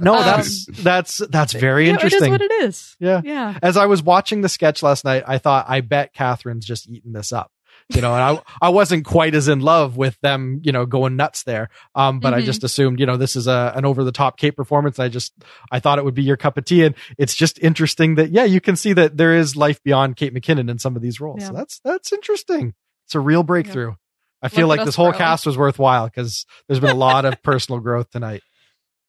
No, 0.00 0.14
Um, 0.14 0.24
that's 0.24 0.66
that's 0.82 1.18
that's 1.30 1.52
very 1.52 1.86
You 1.86 1.92
know, 1.92 1.98
it 1.98 2.04
is 2.04 2.12
interesting. 2.12 2.30
what 2.32 2.40
it 2.42 2.52
is. 2.62 2.96
Yeah. 3.00 3.20
Yeah. 3.24 3.58
As 3.62 3.76
I 3.76 3.86
was 3.86 4.02
watching 4.02 4.40
the 4.42 4.48
sketch 4.48 4.82
last 4.82 5.04
night, 5.04 5.24
I 5.26 5.38
thought, 5.38 5.66
I 5.68 5.80
bet 5.80 6.14
Katherine's 6.14 6.64
just 6.66 6.88
eating 6.88 7.12
this 7.12 7.32
up. 7.32 7.50
You 7.94 8.00
know, 8.02 8.14
and 8.14 8.22
I, 8.22 8.42
I 8.62 8.68
wasn't 8.68 9.04
quite 9.04 9.34
as 9.34 9.48
in 9.48 9.60
love 9.60 9.96
with 9.96 10.16
them, 10.20 10.60
you 10.62 10.70
know, 10.72 10.86
going 10.86 11.16
nuts 11.16 11.42
there. 11.42 11.70
Um, 11.94 12.20
but 12.20 12.32
I 12.34 12.40
Mhm. 12.40 12.44
just 12.44 12.62
assumed, 12.62 13.00
you 13.00 13.06
know, 13.06 13.16
this 13.16 13.34
is 13.34 13.46
a, 13.48 13.72
an 13.74 13.84
over 13.84 14.04
the 14.04 14.12
top 14.12 14.38
Kate 14.38 14.56
performance. 14.56 14.98
I 15.00 15.08
just, 15.08 15.32
I 15.72 15.80
thought 15.80 15.98
it 15.98 16.04
would 16.04 16.14
be 16.14 16.22
your 16.22 16.36
cup 16.36 16.56
of 16.56 16.64
tea. 16.64 16.84
And 16.84 16.94
it's 17.18 17.34
just 17.34 17.58
interesting 17.58 18.14
that, 18.14 18.30
yeah, 18.30 18.44
you 18.44 18.60
can 18.60 18.76
see 18.76 18.92
that 18.92 19.16
there 19.16 19.34
is 19.36 19.56
life 19.56 19.82
beyond 19.82 20.16
Kate 20.16 20.32
McKinnon 20.32 20.70
in 20.70 20.78
some 20.78 20.94
of 20.94 21.02
these 21.02 21.20
roles. 21.20 21.44
So 21.44 21.52
that's, 21.52 21.80
that's 21.84 22.12
interesting. 22.12 22.74
It's 23.06 23.14
a 23.16 23.20
real 23.20 23.42
breakthrough. 23.42 23.94
I 24.40 24.48
feel 24.48 24.68
Look 24.68 24.78
like 24.78 24.86
this 24.86 24.94
whole 24.94 25.06
growing. 25.06 25.18
cast 25.18 25.44
was 25.46 25.58
worthwhile 25.58 26.06
because 26.06 26.46
there's 26.68 26.80
been 26.80 26.90
a 26.90 26.94
lot 26.94 27.24
of 27.24 27.42
personal 27.42 27.80
growth 27.80 28.08
tonight. 28.10 28.42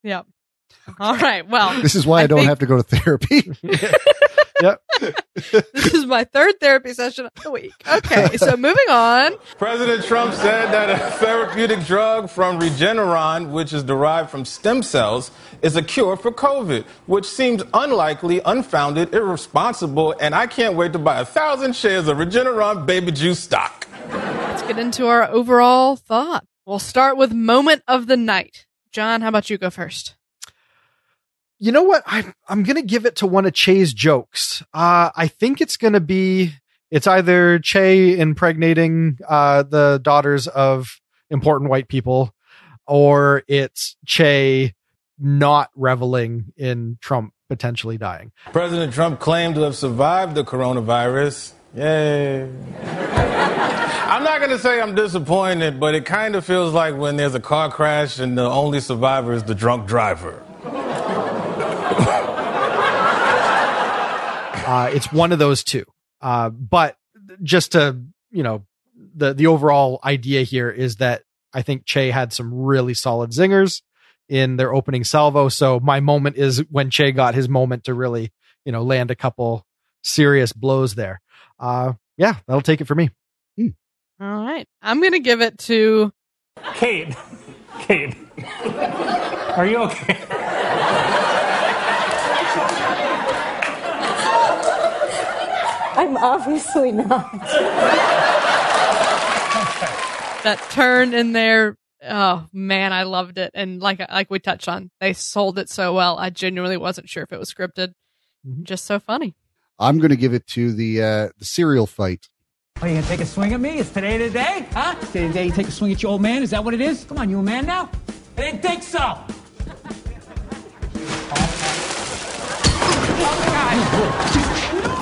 Yep. 0.03 0.25
All 0.99 1.15
right. 1.17 1.47
Well, 1.47 1.79
This 1.81 1.93
is 1.95 2.05
why 2.07 2.21
I, 2.21 2.23
I 2.23 2.27
don't 2.27 2.39
think- 2.39 2.49
have 2.49 2.59
to 2.59 2.65
go 2.65 2.81
to 2.81 2.83
therapy. 2.83 3.51
yep. 4.61 4.81
this 5.73 5.93
is 5.93 6.05
my 6.05 6.23
third 6.23 6.59
therapy 6.59 6.93
session 6.93 7.25
of 7.25 7.43
the 7.43 7.51
week. 7.51 7.73
Okay. 7.87 8.37
So 8.37 8.55
moving 8.57 8.85
on. 8.89 9.33
President 9.57 10.03
Trump 10.05 10.33
said 10.33 10.71
that 10.71 10.89
a 10.89 11.11
therapeutic 11.17 11.85
drug 11.85 12.29
from 12.29 12.59
Regeneron, 12.59 13.51
which 13.51 13.73
is 13.73 13.83
derived 13.83 14.29
from 14.29 14.45
stem 14.45 14.83
cells, 14.83 15.31
is 15.61 15.75
a 15.75 15.81
cure 15.81 16.17
for 16.17 16.31
COVID, 16.31 16.83
which 17.05 17.25
seems 17.25 17.63
unlikely, 17.73 18.41
unfounded, 18.45 19.13
irresponsible, 19.13 20.15
and 20.19 20.33
I 20.35 20.47
can't 20.47 20.75
wait 20.75 20.93
to 20.93 20.99
buy 20.99 21.19
a 21.19 21.25
thousand 21.25 21.75
shares 21.75 22.07
of 22.07 22.17
Regeneron 22.17 22.85
baby 22.85 23.11
juice 23.11 23.39
stock. 23.39 23.87
Let's 24.09 24.61
get 24.63 24.77
into 24.77 25.07
our 25.07 25.29
overall 25.29 25.95
thought. 25.95 26.45
We'll 26.65 26.79
start 26.79 27.17
with 27.17 27.33
moment 27.33 27.83
of 27.87 28.07
the 28.07 28.17
night. 28.17 28.65
John, 28.91 29.21
how 29.21 29.29
about 29.29 29.49
you 29.49 29.57
go 29.57 29.69
first? 29.69 30.15
You 31.61 31.71
know 31.71 31.83
what? 31.83 32.01
I'm 32.07 32.33
I'm 32.49 32.63
gonna 32.63 32.81
give 32.81 33.05
it 33.05 33.17
to 33.17 33.27
one 33.27 33.45
of 33.45 33.53
Che's 33.53 33.93
jokes. 33.93 34.63
Uh, 34.73 35.11
I 35.15 35.27
think 35.27 35.61
it's 35.61 35.77
gonna 35.77 35.99
be 35.99 36.53
it's 36.89 37.05
either 37.05 37.59
Che 37.59 38.17
impregnating 38.19 39.19
uh, 39.29 39.61
the 39.63 39.99
daughters 40.01 40.47
of 40.47 40.99
important 41.29 41.69
white 41.69 41.87
people, 41.87 42.33
or 42.87 43.43
it's 43.47 43.95
Che 44.07 44.73
not 45.19 45.69
reveling 45.75 46.51
in 46.57 46.97
Trump 46.99 47.33
potentially 47.47 47.99
dying. 47.99 48.31
President 48.51 48.91
Trump 48.91 49.19
claimed 49.19 49.53
to 49.53 49.61
have 49.61 49.75
survived 49.75 50.33
the 50.33 50.43
coronavirus. 50.43 51.53
Yay. 51.75 52.43
I'm 54.11 54.23
not 54.23 54.39
going 54.39 54.49
to 54.49 54.59
say 54.59 54.81
I'm 54.81 54.95
disappointed, 54.95 55.79
but 55.79 55.95
it 55.95 56.05
kind 56.05 56.35
of 56.35 56.43
feels 56.43 56.73
like 56.73 56.97
when 56.97 57.15
there's 57.17 57.35
a 57.35 57.39
car 57.39 57.71
crash 57.71 58.19
and 58.19 58.37
the 58.37 58.49
only 58.49 58.81
survivor 58.81 59.31
is 59.31 59.43
the 59.43 59.55
drunk 59.55 59.87
driver. 59.87 60.43
Uh, 64.63 64.89
it's 64.93 65.11
one 65.11 65.31
of 65.31 65.39
those 65.39 65.63
two. 65.63 65.83
Uh, 66.21 66.49
but 66.49 66.95
just 67.43 67.73
to 67.73 67.99
you 68.29 68.43
know 68.43 68.63
the 69.15 69.33
the 69.33 69.47
overall 69.47 69.99
idea 70.03 70.43
here 70.43 70.69
is 70.69 70.97
that 70.97 71.23
I 71.53 71.61
think 71.61 71.85
Che 71.85 72.11
had 72.11 72.31
some 72.31 72.53
really 72.53 72.93
solid 72.93 73.31
zingers 73.31 73.81
in 74.29 74.55
their 74.55 74.73
opening 74.73 75.03
salvo. 75.03 75.49
So 75.49 75.79
my 75.79 75.99
moment 75.99 76.37
is 76.37 76.59
when 76.69 76.89
Che 76.89 77.11
got 77.11 77.35
his 77.35 77.49
moment 77.49 77.85
to 77.85 77.93
really, 77.93 78.31
you 78.63 78.71
know, 78.71 78.83
land 78.83 79.11
a 79.11 79.15
couple 79.15 79.65
serious 80.03 80.53
blows 80.53 80.95
there. 80.95 81.21
Uh, 81.59 81.93
yeah, 82.17 82.35
that'll 82.47 82.61
take 82.61 82.81
it 82.81 82.85
for 82.85 82.95
me. 82.95 83.09
All 83.59 84.45
right. 84.45 84.67
I'm 84.81 84.99
going 84.99 85.13
to 85.13 85.19
give 85.19 85.41
it 85.41 85.57
to 85.59 86.13
Kate. 86.75 87.15
Kate. 87.79 88.15
Are 89.57 89.65
you 89.65 89.77
okay? 89.77 91.27
Obviously 96.21 96.91
not. 96.91 97.31
that 100.43 100.59
turn 100.71 101.13
in 101.13 101.33
there. 101.33 101.77
Oh 102.03 102.47
man, 102.51 102.93
I 102.93 103.03
loved 103.03 103.37
it. 103.37 103.51
And 103.53 103.79
like 103.81 103.99
like 103.99 104.31
we 104.31 104.39
touched 104.39 104.67
on, 104.67 104.89
they 104.99 105.13
sold 105.13 105.59
it 105.59 105.69
so 105.69 105.93
well. 105.93 106.17
I 106.17 106.29
genuinely 106.29 106.77
wasn't 106.77 107.09
sure 107.09 107.23
if 107.23 107.31
it 107.31 107.39
was 107.39 107.53
scripted. 107.53 107.93
Just 108.63 108.85
so 108.85 108.99
funny. 108.99 109.35
I'm 109.77 109.99
going 109.99 110.09
to 110.09 110.15
give 110.15 110.33
it 110.33 110.47
to 110.47 110.73
the 110.73 111.01
uh, 111.01 111.29
the 111.37 111.45
cereal 111.45 111.85
fight. 111.87 112.27
Are 112.81 112.87
you 112.87 112.95
gonna 112.95 113.05
take 113.05 113.19
a 113.19 113.25
swing 113.27 113.53
at 113.53 113.59
me? 113.59 113.77
It's 113.77 113.91
today 113.91 114.17
today 114.17 114.33
day, 114.33 114.67
huh? 114.71 114.95
Today 114.95 115.27
the 115.27 115.33
day 115.33 115.45
you 115.45 115.51
take 115.51 115.67
a 115.67 115.71
swing 115.71 115.91
at 115.91 116.01
your 116.01 116.13
old 116.13 116.21
man? 116.21 116.41
Is 116.41 116.49
that 116.49 116.63
what 116.63 116.73
it 116.73 116.81
is? 116.81 117.03
Come 117.03 117.19
on, 117.19 117.29
you 117.29 117.37
a 117.37 117.43
man 117.43 117.67
now? 117.67 117.91
I 118.37 118.41
didn't 118.41 118.63
think 118.63 118.81
so. 118.81 119.19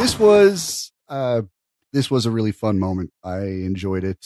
This 0.01 0.19
was 0.19 0.91
uh, 1.09 1.41
this 1.91 2.09
was 2.11 2.25
a 2.25 2.31
really 2.31 2.51
fun 2.51 2.79
moment. 2.79 3.11
I 3.23 3.39
enjoyed 3.41 4.03
it 4.03 4.25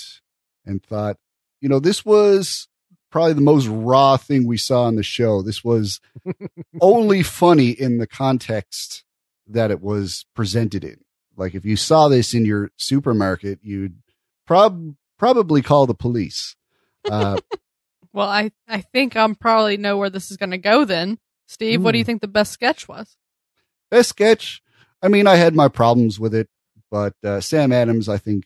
and 0.66 0.84
thought, 0.84 1.18
you 1.62 1.70
know, 1.70 1.80
this 1.80 2.06
was 2.06 2.68
probably 3.10 3.34
the 3.34 3.42
most 3.42 3.68
raw 3.68 4.18
thing 4.18 4.46
we 4.48 4.58
saw 4.58 4.84
on 4.84 4.96
the 4.96 5.04
show. 5.04 5.42
This 5.42 5.64
was 5.64 6.00
only 6.82 7.24
funny 7.24 7.70
in 7.70 7.98
the 8.00 8.08
context 8.08 9.04
that 9.48 9.72
it 9.72 9.82
was 9.82 10.26
presented 10.36 10.84
in. 10.84 10.98
Like 11.36 11.56
if 11.56 11.66
you 11.66 11.76
saw 11.76 12.08
this 12.10 12.34
in 12.34 12.46
your 12.46 12.72
supermarket, 12.78 13.60
you'd 13.62 13.98
prob- 14.46 14.96
probably 15.18 15.62
call 15.62 15.86
the 15.86 15.94
police. 15.96 16.56
Uh, 17.10 17.38
Well, 18.16 18.30
I 18.30 18.52
I 18.68 18.82
think 18.82 19.16
I'm 19.18 19.34
probably 19.34 19.76
know 19.76 19.98
where 19.98 20.12
this 20.12 20.30
is 20.30 20.38
going 20.38 20.52
to 20.52 20.60
go. 20.60 20.86
Then, 20.86 21.18
Steve, 21.48 21.84
what 21.84 21.94
do 21.94 21.98
you 21.98 22.04
Hmm. 22.04 22.06
think 22.06 22.22
the 22.22 22.28
best 22.28 22.52
sketch 22.52 22.88
was? 22.88 23.18
best 23.90 24.10
sketch. 24.10 24.62
I 25.02 25.08
mean, 25.08 25.26
I 25.26 25.36
had 25.36 25.56
my 25.56 25.68
problems 25.68 26.20
with 26.20 26.36
it, 26.36 26.48
but 26.94 27.16
uh, 27.26 27.42
Sam 27.42 27.72
Adams, 27.72 28.08
I 28.08 28.20
think, 28.20 28.46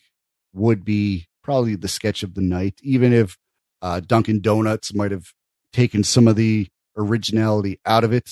would 0.53 0.85
be 0.85 1.27
probably 1.43 1.75
the 1.75 1.89
sketch 1.89 2.23
of 2.23 2.33
the 2.33 2.39
night, 2.39 2.79
even 2.81 3.11
if 3.11 3.37
uh, 3.81 3.99
Dunkin' 3.99 4.39
Donuts 4.39 4.93
might 4.93 5.11
have 5.11 5.33
taken 5.73 6.01
some 6.01 6.29
of 6.29 6.37
the 6.37 6.69
originality 6.95 7.81
out 7.85 8.05
of 8.05 8.13
it. 8.13 8.29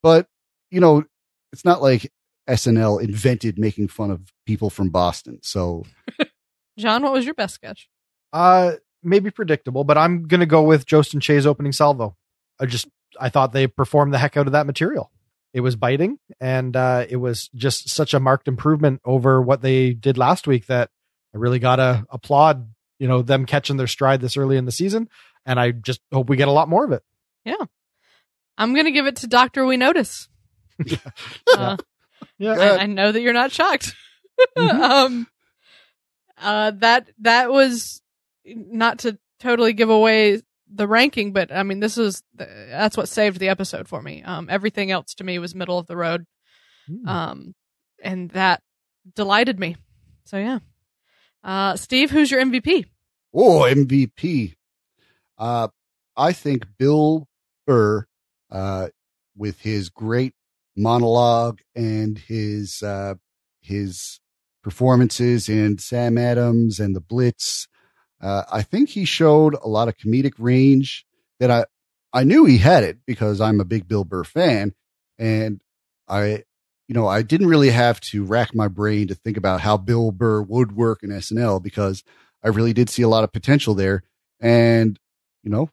But 0.00 0.28
you 0.70 0.78
know, 0.78 1.02
it's 1.52 1.64
not 1.64 1.82
like 1.82 2.08
SNL 2.48 3.02
invented 3.02 3.58
making 3.58 3.88
fun 3.88 4.12
of 4.12 4.32
people 4.46 4.70
from 4.70 4.90
Boston. 4.90 5.40
So 5.42 5.82
John, 6.78 7.02
what 7.02 7.12
was 7.12 7.24
your 7.24 7.34
best 7.34 7.56
sketch? 7.56 7.88
Uh, 8.32 8.74
maybe 9.02 9.32
predictable, 9.32 9.82
but 9.82 9.98
I'm 9.98 10.28
gonna 10.28 10.46
go 10.46 10.62
with 10.62 10.86
Jost 10.86 11.14
and 11.14 11.22
Che's 11.22 11.46
opening 11.46 11.72
salvo. 11.72 12.16
I 12.60 12.66
just 12.66 12.86
I 13.18 13.28
thought 13.28 13.52
they 13.52 13.66
performed 13.66 14.14
the 14.14 14.18
heck 14.18 14.36
out 14.36 14.46
of 14.46 14.52
that 14.52 14.66
material. 14.66 15.10
It 15.58 15.62
was 15.62 15.74
biting, 15.74 16.20
and 16.40 16.76
uh, 16.76 17.04
it 17.08 17.16
was 17.16 17.48
just 17.52 17.88
such 17.88 18.14
a 18.14 18.20
marked 18.20 18.46
improvement 18.46 19.00
over 19.04 19.42
what 19.42 19.60
they 19.60 19.92
did 19.92 20.16
last 20.16 20.46
week 20.46 20.66
that 20.66 20.88
I 21.34 21.38
really 21.38 21.58
gotta 21.58 22.06
applaud. 22.10 22.68
You 23.00 23.08
know 23.08 23.22
them 23.22 23.44
catching 23.44 23.76
their 23.76 23.88
stride 23.88 24.20
this 24.20 24.36
early 24.36 24.56
in 24.56 24.66
the 24.66 24.70
season, 24.70 25.08
and 25.44 25.58
I 25.58 25.72
just 25.72 26.00
hope 26.12 26.28
we 26.28 26.36
get 26.36 26.46
a 26.46 26.52
lot 26.52 26.68
more 26.68 26.84
of 26.84 26.92
it. 26.92 27.02
Yeah, 27.44 27.64
I'm 28.56 28.72
going 28.72 28.84
to 28.84 28.92
give 28.92 29.08
it 29.08 29.16
to 29.16 29.26
Doctor 29.26 29.64
Wenowdis. 29.64 30.28
Uh, 31.52 31.76
Yeah, 32.38 32.52
I, 32.52 32.78
I 32.82 32.86
know 32.86 33.10
that 33.10 33.20
you're 33.20 33.32
not 33.32 33.50
shocked. 33.50 33.96
um, 34.56 35.26
uh, 36.40 36.70
that 36.76 37.08
that 37.22 37.50
was 37.50 38.00
not 38.44 39.00
to 39.00 39.18
totally 39.40 39.72
give 39.72 39.90
away 39.90 40.40
the 40.72 40.88
ranking, 40.88 41.32
but 41.32 41.52
I 41.52 41.62
mean, 41.62 41.80
this 41.80 41.98
is 41.98 42.22
that's 42.34 42.96
what 42.96 43.08
saved 43.08 43.38
the 43.38 43.48
episode 43.48 43.88
for 43.88 44.02
me. 44.02 44.22
Um, 44.22 44.48
everything 44.50 44.90
else 44.90 45.14
to 45.14 45.24
me 45.24 45.38
was 45.38 45.54
middle 45.54 45.78
of 45.78 45.86
the 45.86 45.96
road, 45.96 46.26
um, 47.06 47.54
and 48.02 48.30
that 48.30 48.62
delighted 49.14 49.58
me. 49.58 49.76
So 50.24 50.36
yeah, 50.38 50.58
uh, 51.42 51.76
Steve, 51.76 52.10
who's 52.10 52.30
your 52.30 52.42
MVP? 52.44 52.86
Oh, 53.34 53.60
MVP. 53.60 54.54
Uh, 55.36 55.68
I 56.16 56.32
think 56.32 56.66
Bill 56.78 57.28
Burr, 57.66 58.06
uh, 58.50 58.88
with 59.36 59.60
his 59.60 59.88
great 59.88 60.34
monologue 60.76 61.60
and 61.74 62.18
his, 62.18 62.82
uh, 62.82 63.14
his 63.60 64.20
performances 64.62 65.48
in 65.48 65.78
Sam 65.78 66.18
Adams 66.18 66.80
and 66.80 66.96
the 66.96 67.00
Blitz, 67.00 67.68
uh, 68.20 68.42
I 68.50 68.62
think 68.62 68.88
he 68.88 69.04
showed 69.04 69.54
a 69.54 69.68
lot 69.68 69.88
of 69.88 69.96
comedic 69.96 70.34
range 70.38 71.06
that 71.40 71.50
I, 71.50 71.66
I 72.12 72.24
knew 72.24 72.44
he 72.44 72.58
had 72.58 72.84
it 72.84 72.98
because 73.06 73.40
I'm 73.40 73.60
a 73.60 73.64
big 73.64 73.86
Bill 73.86 74.04
Burr 74.04 74.24
fan 74.24 74.74
and 75.18 75.60
I, 76.08 76.44
you 76.88 76.94
know, 76.94 77.06
I 77.06 77.22
didn't 77.22 77.48
really 77.48 77.70
have 77.70 78.00
to 78.00 78.24
rack 78.24 78.54
my 78.54 78.68
brain 78.68 79.08
to 79.08 79.14
think 79.14 79.36
about 79.36 79.60
how 79.60 79.76
Bill 79.76 80.10
Burr 80.10 80.42
would 80.42 80.72
work 80.72 81.02
in 81.02 81.10
SNL 81.10 81.62
because 81.62 82.02
I 82.42 82.48
really 82.48 82.72
did 82.72 82.88
see 82.88 83.02
a 83.02 83.08
lot 83.08 83.24
of 83.24 83.32
potential 83.32 83.74
there. 83.74 84.04
And, 84.40 84.98
you 85.42 85.50
know, 85.50 85.70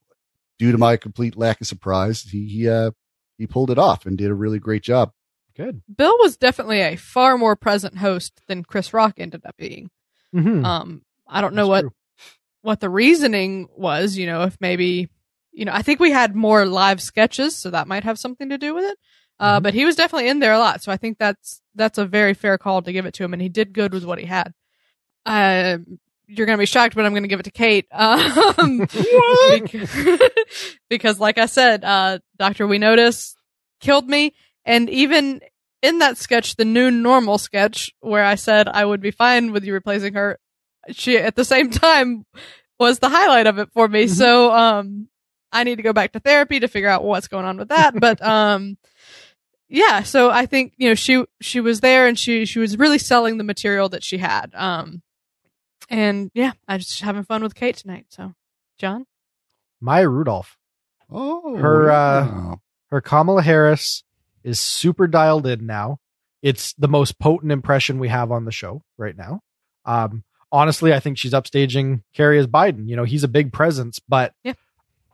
due 0.60 0.72
to 0.72 0.78
my 0.78 0.98
complete 0.98 1.38
lack 1.38 1.62
of 1.62 1.68
surprise, 1.68 2.24
he, 2.24 2.48
he, 2.48 2.70
uh, 2.70 2.92
he 3.38 3.48
pulled 3.48 3.72
it 3.72 3.80
off 3.80 4.06
and 4.06 4.18
did 4.18 4.30
a 4.30 4.36
really 4.36 4.60
great 4.60 4.84
job. 4.84 5.12
Good. 5.56 5.82
Bill 5.96 6.18
was 6.20 6.36
definitely 6.36 6.82
a 6.82 6.98
far 6.98 7.38
more 7.38 7.56
present 7.56 7.98
host 8.00 8.42
than 8.48 8.64
Chris 8.64 8.94
Rock 8.94 9.16
ended 9.18 9.46
up 9.46 9.56
being. 9.58 9.90
Mhm. 10.34 10.66
Um, 10.66 11.02
I 11.28 11.40
don't 11.40 11.56
know 11.56 11.70
That's 11.70 11.70
what 11.70 11.82
true. 11.82 11.94
What 12.66 12.80
the 12.80 12.90
reasoning 12.90 13.68
was. 13.76 14.18
You 14.18 14.26
know, 14.26 14.42
if 14.42 14.58
maybe 14.60 15.10
you 15.52 15.66
know, 15.66 15.72
I 15.72 15.84
think 15.84 16.00
we 16.00 16.10
had 16.10 16.36
more 16.36 16.66
live 16.66 17.00
sketches, 17.00 17.56
so 17.56 17.70
that 17.70 17.88
might 17.88 18.04
have 18.04 18.18
something 18.18 18.50
to 18.50 18.58
do 18.58 18.74
with 18.74 18.86
it. 18.86 18.98
Uh, 19.40 19.60
but 19.60 19.76
he 19.76 19.86
was 19.86 19.96
definitely 19.96 20.30
in 20.30 20.40
there 20.40 20.54
a 20.54 20.58
lot, 20.58 20.82
so 20.82 20.92
I 20.92 20.98
think 20.98 21.20
that's 21.20 21.62
that's 21.76 22.00
a 22.00 22.08
very 22.08 22.34
fair 22.34 22.58
call 22.58 22.82
to 22.82 22.92
give 22.92 23.06
it 23.06 23.14
to 23.16 23.24
him, 23.24 23.34
and 23.34 23.42
he 23.42 23.50
did 23.50 23.72
good 23.72 23.94
with 23.94 24.04
what 24.04 24.18
he 24.18 24.26
had. 24.26 24.52
Uh, 25.28 25.78
you're 26.26 26.48
gonna 26.48 26.58
be 26.58 26.66
shocked, 26.66 26.96
but 26.96 27.06
I'm 27.06 27.14
gonna 27.14 27.28
give 27.28 27.40
it 27.40 27.44
to 27.44 27.52
Kate. 27.52 27.86
Um, 27.94 28.80
because, 29.52 30.22
because, 30.90 31.20
like 31.20 31.38
I 31.38 31.46
said, 31.46 31.84
uh, 31.84 32.18
Doctor 32.38 32.66
Wenowdis 32.66 33.36
killed 33.80 34.10
me, 34.10 34.34
and 34.66 34.90
even 34.90 35.42
in 35.84 36.00
that 36.00 36.18
sketch, 36.18 36.56
the 36.56 36.66
new 36.66 36.90
normal 36.90 37.38
sketch, 37.38 37.92
where 38.00 38.26
I 38.26 38.36
said 38.36 38.68
I 38.68 38.86
would 38.86 39.02
be 39.02 39.12
fine 39.12 39.52
with 39.52 39.64
you 39.66 39.74
replacing 39.74 40.16
her, 40.16 40.40
she 40.92 41.18
at 41.18 41.36
the 41.36 41.46
same 41.46 41.70
time 41.70 42.26
was 42.80 43.00
the 43.00 43.10
highlight 43.10 43.48
of 43.48 43.58
it 43.60 43.70
for 43.74 43.88
me. 43.88 44.08
So, 44.08 44.52
um, 44.52 45.08
I 45.52 45.64
need 45.64 45.78
to 45.78 45.84
go 45.84 45.94
back 45.94 46.12
to 46.14 46.20
therapy 46.20 46.60
to 46.60 46.68
figure 46.68 46.90
out 46.90 47.04
what's 47.04 47.28
going 47.28 47.46
on 47.46 47.58
with 47.58 47.70
that. 47.70 47.94
But, 48.00 48.22
um, 48.22 48.78
yeah, 49.70 50.04
so 50.04 50.30
I 50.30 50.46
think, 50.46 50.74
you 50.78 50.90
know, 50.90 50.96
she, 50.96 51.24
she 51.42 51.60
was 51.60 51.80
there 51.80 52.08
and 52.08 52.20
she, 52.20 52.46
she 52.46 52.60
was 52.60 52.78
really 52.78 52.98
selling 53.00 53.38
the 53.38 53.44
material 53.44 53.90
that 53.90 54.04
she 54.04 54.18
had. 54.18 54.52
Um, 54.54 55.02
and 55.90 56.30
yeah, 56.34 56.52
I 56.68 56.78
just 56.78 57.00
having 57.02 57.24
fun 57.24 57.42
with 57.42 57.56
Kate 57.56 57.76
tonight. 57.78 58.06
So, 58.10 58.34
John? 58.78 59.06
Maya 59.82 60.08
Rudolph. 60.10 60.58
Oh, 61.10 61.56
Her, 61.58 61.90
uh, 61.92 62.26
wow. 62.28 62.62
her 62.88 63.02
Kamala 63.02 63.42
Harris 63.42 64.04
is 64.44 64.60
super 64.60 65.08
dialed 65.08 65.48
in 65.48 65.66
now. 65.66 66.00
It's 66.42 66.74
the 66.74 66.88
most 66.88 67.18
potent 67.20 67.52
impression 67.52 67.98
we 68.00 68.10
have 68.10 68.32
on 68.32 68.46
the 68.46 68.52
show 68.52 68.84
right 68.98 69.16
now. 69.18 69.42
Um, 69.86 70.24
honestly, 70.56 70.94
I 70.94 71.00
think 71.00 71.18
she's 71.18 71.34
upstaging 71.34 72.02
Carrey 72.16 72.40
as 72.40 72.48
Biden. 72.48 72.88
You 72.88 72.96
know, 72.96 73.04
he's 73.04 73.24
a 73.24 73.28
big 73.28 73.52
presence, 73.54 74.00
but 74.00 74.34
Yeah. 74.44 74.54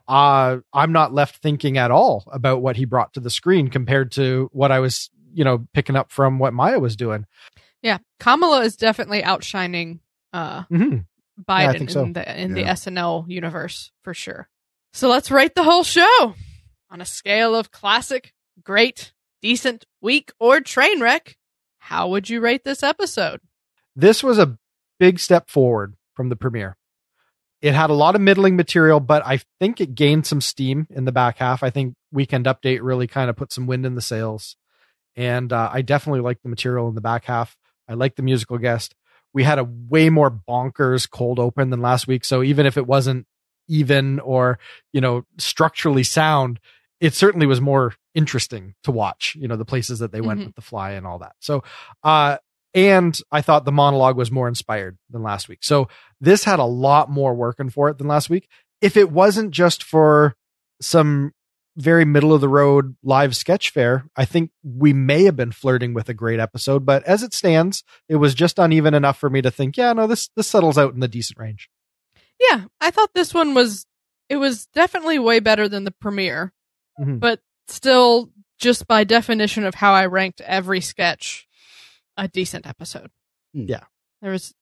uh, 0.08 0.58
I'm 0.72 0.92
not 0.92 1.12
left 1.12 1.36
thinking 1.42 1.78
at 1.78 1.90
all 1.90 2.24
about 2.32 2.62
what 2.62 2.76
he 2.76 2.84
brought 2.84 3.14
to 3.14 3.20
the 3.20 3.30
screen 3.30 3.68
compared 3.68 4.12
to 4.12 4.48
what 4.52 4.70
I 4.72 4.78
was, 4.80 5.10
you 5.34 5.44
know, 5.44 5.66
picking 5.74 5.96
up 5.96 6.10
from 6.12 6.38
what 6.38 6.52
Maya 6.54 6.78
was 6.78 6.96
doing. 6.96 7.26
Yeah, 7.82 7.98
Kamala 8.20 8.62
is 8.62 8.76
definitely 8.76 9.24
outshining, 9.24 10.00
uh, 10.32 10.62
Mm-hmm. 10.64 10.98
Biden 11.48 11.78
think 11.78 11.90
so. 11.90 12.02
in 12.04 12.12
the 12.12 12.40
in 12.40 12.54
the 12.54 12.62
SNL 12.64 13.24
universe 13.28 13.90
for 14.02 14.12
sure. 14.14 14.48
So 14.92 15.08
let's 15.08 15.30
rate 15.30 15.54
the 15.54 15.62
whole 15.64 15.82
show 15.82 16.34
on 16.90 17.00
a 17.00 17.06
scale 17.06 17.54
of 17.56 17.70
classic, 17.72 18.32
great, 18.62 19.12
decent, 19.40 19.86
weak, 20.02 20.30
or 20.38 20.60
train 20.60 21.00
wreck. 21.00 21.36
How 21.78 22.08
would 22.08 22.28
you 22.28 22.40
rate 22.40 22.64
this 22.64 22.82
episode? 22.82 23.40
this 23.96 24.22
was 24.22 24.38
a 24.38 24.56
big 25.02 25.18
step 25.18 25.50
forward 25.50 25.96
from 26.14 26.28
the 26.28 26.36
premiere. 26.36 26.76
It 27.60 27.74
had 27.74 27.90
a 27.90 27.94
lot 27.94 28.14
of 28.14 28.20
middling 28.20 28.54
material, 28.54 29.00
but 29.00 29.26
I 29.26 29.40
think 29.58 29.80
it 29.80 29.96
gained 29.96 30.26
some 30.28 30.40
steam 30.40 30.86
in 30.90 31.06
the 31.06 31.10
back 31.12 31.38
half. 31.38 31.64
I 31.64 31.70
think 31.70 31.94
Weekend 32.12 32.46
Update 32.46 32.78
really 32.82 33.08
kind 33.08 33.28
of 33.28 33.34
put 33.34 33.52
some 33.52 33.66
wind 33.66 33.84
in 33.84 33.96
the 33.96 34.00
sails. 34.00 34.54
And 35.16 35.52
uh, 35.52 35.70
I 35.72 35.82
definitely 35.82 36.20
like 36.20 36.40
the 36.42 36.48
material 36.48 36.88
in 36.88 36.94
the 36.94 37.00
back 37.00 37.24
half. 37.24 37.56
I 37.88 37.94
like 37.94 38.14
the 38.14 38.22
musical 38.22 38.58
guest. 38.58 38.94
We 39.34 39.42
had 39.42 39.58
a 39.58 39.64
way 39.64 40.08
more 40.08 40.30
bonkers 40.30 41.10
cold 41.10 41.40
open 41.40 41.70
than 41.70 41.80
last 41.82 42.06
week. 42.06 42.24
So 42.24 42.42
even 42.44 42.64
if 42.64 42.76
it 42.76 42.86
wasn't 42.86 43.26
even 43.68 44.20
or, 44.20 44.60
you 44.92 45.00
know, 45.00 45.24
structurally 45.38 46.04
sound, 46.04 46.60
it 47.00 47.14
certainly 47.14 47.46
was 47.46 47.60
more 47.60 47.94
interesting 48.14 48.74
to 48.84 48.92
watch, 48.92 49.36
you 49.38 49.48
know, 49.48 49.56
the 49.56 49.64
places 49.64 49.98
that 49.98 50.12
they 50.12 50.20
went 50.20 50.40
Mhm. 50.40 50.46
with 50.46 50.54
the 50.54 50.62
fly 50.62 50.92
and 50.92 51.06
all 51.08 51.18
that. 51.18 51.34
So, 51.40 51.64
uh, 52.04 52.38
and 52.74 53.18
I 53.30 53.40
thought 53.42 53.64
the 53.64 53.72
monologue 53.72 54.16
was 54.16 54.30
more 54.30 54.48
inspired 54.48 54.98
than 55.10 55.22
last 55.22 55.48
week. 55.48 55.60
So 55.62 55.88
this 56.20 56.44
had 56.44 56.58
a 56.58 56.64
lot 56.64 57.10
more 57.10 57.34
working 57.34 57.70
for 57.70 57.88
it 57.88 57.98
than 57.98 58.08
last 58.08 58.30
week. 58.30 58.48
If 58.80 58.96
it 58.96 59.10
wasn't 59.12 59.50
just 59.50 59.82
for 59.82 60.34
some 60.80 61.32
very 61.76 62.04
middle 62.04 62.34
of 62.34 62.40
the 62.40 62.48
road 62.48 62.96
live 63.02 63.34
sketch 63.36 63.70
fair, 63.70 64.04
I 64.16 64.24
think 64.24 64.50
we 64.62 64.92
may 64.92 65.24
have 65.24 65.36
been 65.36 65.52
flirting 65.52 65.94
with 65.94 66.08
a 66.08 66.14
great 66.14 66.40
episode. 66.40 66.84
But 66.84 67.02
as 67.04 67.22
it 67.22 67.32
stands, 67.32 67.82
it 68.08 68.16
was 68.16 68.34
just 68.34 68.58
uneven 68.58 68.94
enough 68.94 69.18
for 69.18 69.30
me 69.30 69.40
to 69.42 69.50
think, 69.50 69.76
yeah, 69.76 69.92
no, 69.92 70.06
this 70.06 70.28
this 70.36 70.46
settles 70.48 70.76
out 70.78 70.92
in 70.94 71.00
the 71.00 71.08
decent 71.08 71.38
range. 71.38 71.70
Yeah, 72.50 72.64
I 72.80 72.90
thought 72.90 73.14
this 73.14 73.32
one 73.32 73.54
was 73.54 73.86
it 74.28 74.36
was 74.36 74.66
definitely 74.66 75.18
way 75.18 75.40
better 75.40 75.68
than 75.68 75.84
the 75.84 75.90
premiere, 75.92 76.52
Mhm. 77.00 77.20
but 77.20 77.40
still 77.68 78.30
just 78.58 78.86
by 78.86 79.04
definition 79.04 79.64
of 79.64 79.74
how 79.76 79.92
I 79.92 80.06
ranked 80.06 80.40
every 80.42 80.80
sketch 80.80 81.46
a 82.16 82.28
decent 82.28 82.66
episode. 82.66 83.10
Hmm. 83.54 83.66
Yeah. 83.68 83.84
There 84.20 84.32
was 84.32 84.54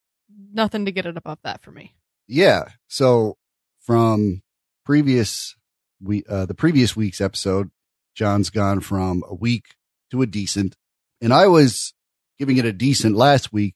nothing 0.53 0.85
to 0.85 0.93
get 0.93 1.07
it 1.07 1.17
above 1.17 1.39
that 1.43 1.63
for 1.63 1.71
me. 1.71 1.95
Yeah. 2.27 2.65
So 2.89 3.37
from 3.81 4.43
previous 4.85 5.57
we 6.01 6.25
uh 6.29 6.47
the 6.47 6.55
previous 6.55 6.97
week's 6.97 7.21
episode, 7.21 7.71
John's 8.15 8.51
gone 8.51 8.81
from 8.81 9.23
a 9.29 9.35
week 9.35 9.75
to 10.11 10.23
a 10.23 10.27
decent. 10.27 10.77
And 11.21 11.33
I 11.33 11.47
was 11.47 11.93
giving 12.39 12.57
it 12.57 12.65
a 12.65 12.73
decent 12.73 13.17
last 13.17 13.53
week, 13.53 13.75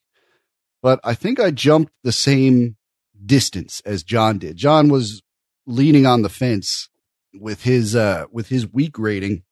but 0.83 1.01
I 1.05 1.15
think 1.15 1.39
I 1.39 1.51
jumped 1.51 1.93
the 2.03 2.13
same 2.13 2.77
distance 3.25 3.83
as 3.85 4.03
John 4.03 4.39
did. 4.39 4.57
John 4.57 4.89
was 4.89 5.23
leaning 5.67 6.07
on 6.07 6.23
the 6.23 6.29
fence 6.29 6.89
with 7.35 7.63
his 7.65 7.95
uh 7.97 8.27
with 8.31 8.49
his 8.49 8.67
weak 8.67 8.99
rating. 8.99 9.43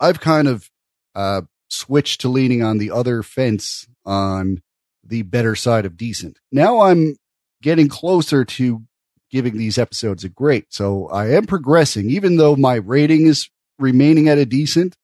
I've 0.00 0.20
kind 0.20 0.48
of 0.48 0.70
uh 1.14 1.42
switched 1.68 2.20
to 2.20 2.28
leaning 2.28 2.62
on 2.62 2.78
the 2.78 2.90
other 2.90 3.22
fence 3.22 3.86
on 4.04 4.62
the 5.02 5.22
better 5.22 5.54
side 5.54 5.84
of 5.84 5.96
decent. 5.96 6.38
Now 6.52 6.80
I'm 6.80 7.16
getting 7.62 7.88
closer 7.88 8.44
to 8.44 8.82
giving 9.30 9.56
these 9.56 9.78
episodes 9.78 10.24
a 10.24 10.28
great. 10.28 10.66
So 10.72 11.08
I 11.08 11.30
am 11.32 11.46
progressing, 11.46 12.10
even 12.10 12.36
though 12.36 12.56
my 12.56 12.76
rating 12.76 13.26
is 13.26 13.50
remaining 13.78 14.28
at 14.28 14.38
a 14.38 14.46
decent. 14.46 14.96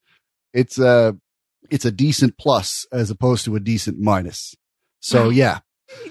It's 0.52 0.78
a 0.78 1.16
it's 1.70 1.84
a 1.84 1.90
decent 1.90 2.38
plus 2.38 2.86
as 2.92 3.10
opposed 3.10 3.44
to 3.44 3.56
a 3.56 3.60
decent 3.60 3.98
minus. 3.98 4.54
So 5.00 5.28
yeah, 5.30 5.60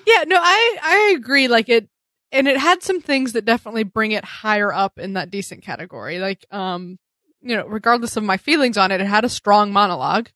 Yeah, 0.06 0.24
no, 0.28 0.38
I 0.40 0.78
I 0.82 1.14
agree. 1.18 1.48
Like 1.48 1.70
it, 1.70 1.90
and 2.32 2.48
it 2.48 2.58
had 2.58 2.84
some 2.84 3.02
things 3.02 3.34
that 3.34 3.46
definitely 3.46 3.84
bring 3.84 4.12
it 4.12 4.26
higher 4.26 4.72
up 4.74 5.00
in 5.00 5.14
that 5.14 5.32
decent 5.32 5.64
category. 5.64 6.20
Like, 6.20 6.46
um, 6.52 6.98
you 7.42 7.56
know, 7.56 7.66
regardless 7.66 8.18
of 8.18 8.24
my 8.24 8.38
feelings 8.38 8.78
on 8.78 8.92
it, 8.92 9.02
it 9.02 9.08
had 9.08 9.26
a 9.26 9.30
strong 9.30 9.72
monolog 9.72 10.28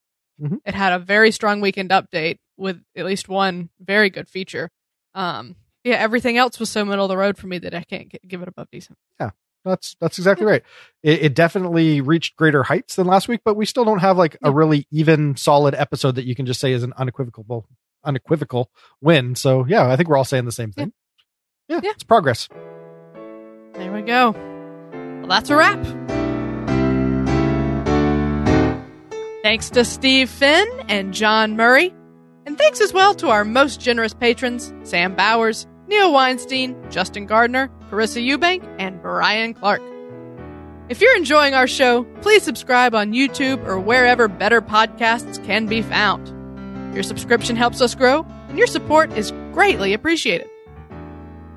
Mhm. 0.41 0.57
It 0.65 0.73
had 0.75 0.93
a 0.93 0.99
very 0.99 1.31
strong 1.31 1.61
weekend 1.61 1.89
update 1.91 2.37
with 2.57 2.81
at 2.95 3.05
least 3.05 3.29
one 3.29 3.69
very 3.79 4.09
good 4.09 4.27
feature. 4.27 4.69
Um, 5.15 5.55
yeah, 5.83 5.95
everything 5.95 6.37
else 6.37 6.59
was 6.59 6.69
so 6.69 6.83
middle 6.85 7.05
of 7.05 7.09
the 7.09 7.17
road 7.17 7.37
for 7.37 7.47
me 7.47 7.57
that 7.59 7.73
I 7.75 7.83
can't 7.83 8.09
get, 8.09 8.27
give 8.27 8.41
it 8.41 8.47
above 8.47 8.67
decent. 8.71 8.97
Yeah, 9.19 9.31
that's 9.65 9.95
that's 9.99 10.17
exactly 10.17 10.45
right. 10.45 10.63
It, 11.03 11.21
it 11.23 11.35
definitely 11.35 12.01
reached 12.01 12.35
greater 12.35 12.63
heights 12.63 12.95
than 12.95 13.05
last 13.07 13.27
week, 13.27 13.41
but 13.45 13.55
we 13.55 13.65
still 13.65 13.85
don't 13.85 13.99
have 13.99 14.17
like 14.17 14.37
a 14.41 14.51
really 14.51 14.87
even 14.91 15.35
solid 15.35 15.75
episode 15.75 16.15
that 16.15 16.25
you 16.25 16.35
can 16.35 16.45
just 16.45 16.59
say 16.59 16.71
is 16.71 16.83
an 16.83 16.93
unequivocal 16.97 17.67
unequivocal 18.03 18.71
win. 19.01 19.35
So 19.35 19.65
yeah, 19.67 19.89
I 19.91 19.95
think 19.95 20.09
we're 20.09 20.17
all 20.17 20.23
saying 20.25 20.45
the 20.45 20.51
same 20.51 20.71
thing. 20.71 20.93
Yeah, 21.67 21.79
Yeah. 21.83 21.91
it's 21.91 22.03
progress. 22.03 22.49
There 23.73 23.91
we 23.93 24.01
go. 24.01 24.31
Well, 24.31 25.27
that's 25.27 25.49
a 25.49 25.55
wrap. 25.55 26.22
Thanks 29.43 29.69
to 29.71 29.83
Steve 29.83 30.29
Finn 30.29 30.65
and 30.87 31.13
John 31.13 31.57
Murray. 31.57 31.93
And 32.45 32.57
thanks 32.57 32.79
as 32.79 32.93
well 32.93 33.13
to 33.15 33.27
our 33.27 33.43
most 33.43 33.81
generous 33.81 34.13
patrons 34.13 34.73
Sam 34.83 35.15
Bowers, 35.15 35.67
Neil 35.87 36.13
Weinstein, 36.13 36.77
Justin 36.89 37.25
Gardner, 37.25 37.69
Carissa 37.89 38.25
Eubank, 38.25 38.63
and 38.79 39.01
Brian 39.01 39.53
Clark. 39.53 39.81
If 40.87 41.01
you're 41.01 41.17
enjoying 41.17 41.53
our 41.53 41.67
show, 41.67 42.05
please 42.21 42.43
subscribe 42.43 42.95
on 42.95 43.11
YouTube 43.11 43.65
or 43.67 43.77
wherever 43.77 44.29
better 44.29 44.61
podcasts 44.61 45.43
can 45.45 45.65
be 45.65 45.81
found. 45.81 46.25
Your 46.93 47.03
subscription 47.03 47.57
helps 47.57 47.81
us 47.81 47.95
grow, 47.95 48.25
and 48.47 48.57
your 48.57 48.67
support 48.67 49.11
is 49.17 49.31
greatly 49.51 49.93
appreciated. 49.93 50.49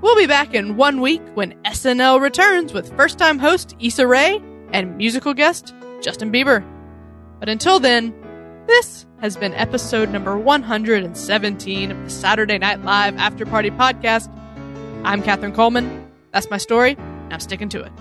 We'll 0.00 0.16
be 0.16 0.26
back 0.26 0.54
in 0.54 0.76
one 0.76 1.00
week 1.00 1.22
when 1.34 1.54
SNL 1.62 2.20
returns 2.20 2.72
with 2.72 2.96
first 2.96 3.16
time 3.16 3.38
host 3.38 3.76
Issa 3.78 4.08
Rae 4.08 4.42
and 4.72 4.96
musical 4.96 5.34
guest 5.34 5.72
Justin 6.02 6.32
Bieber. 6.32 6.64
But 7.38 7.48
until 7.48 7.78
then, 7.78 8.14
this 8.66 9.06
has 9.20 9.36
been 9.36 9.52
episode 9.54 10.10
number 10.10 10.38
117 10.38 11.90
of 11.90 12.04
the 12.04 12.10
Saturday 12.10 12.58
Night 12.58 12.82
Live 12.82 13.16
After 13.16 13.44
Party 13.44 13.70
Podcast. 13.70 14.30
I'm 15.04 15.22
Katherine 15.22 15.52
Coleman. 15.52 16.10
That's 16.32 16.50
my 16.50 16.58
story, 16.58 16.96
and 16.98 17.32
I'm 17.32 17.40
sticking 17.40 17.68
to 17.70 17.82
it. 17.82 17.92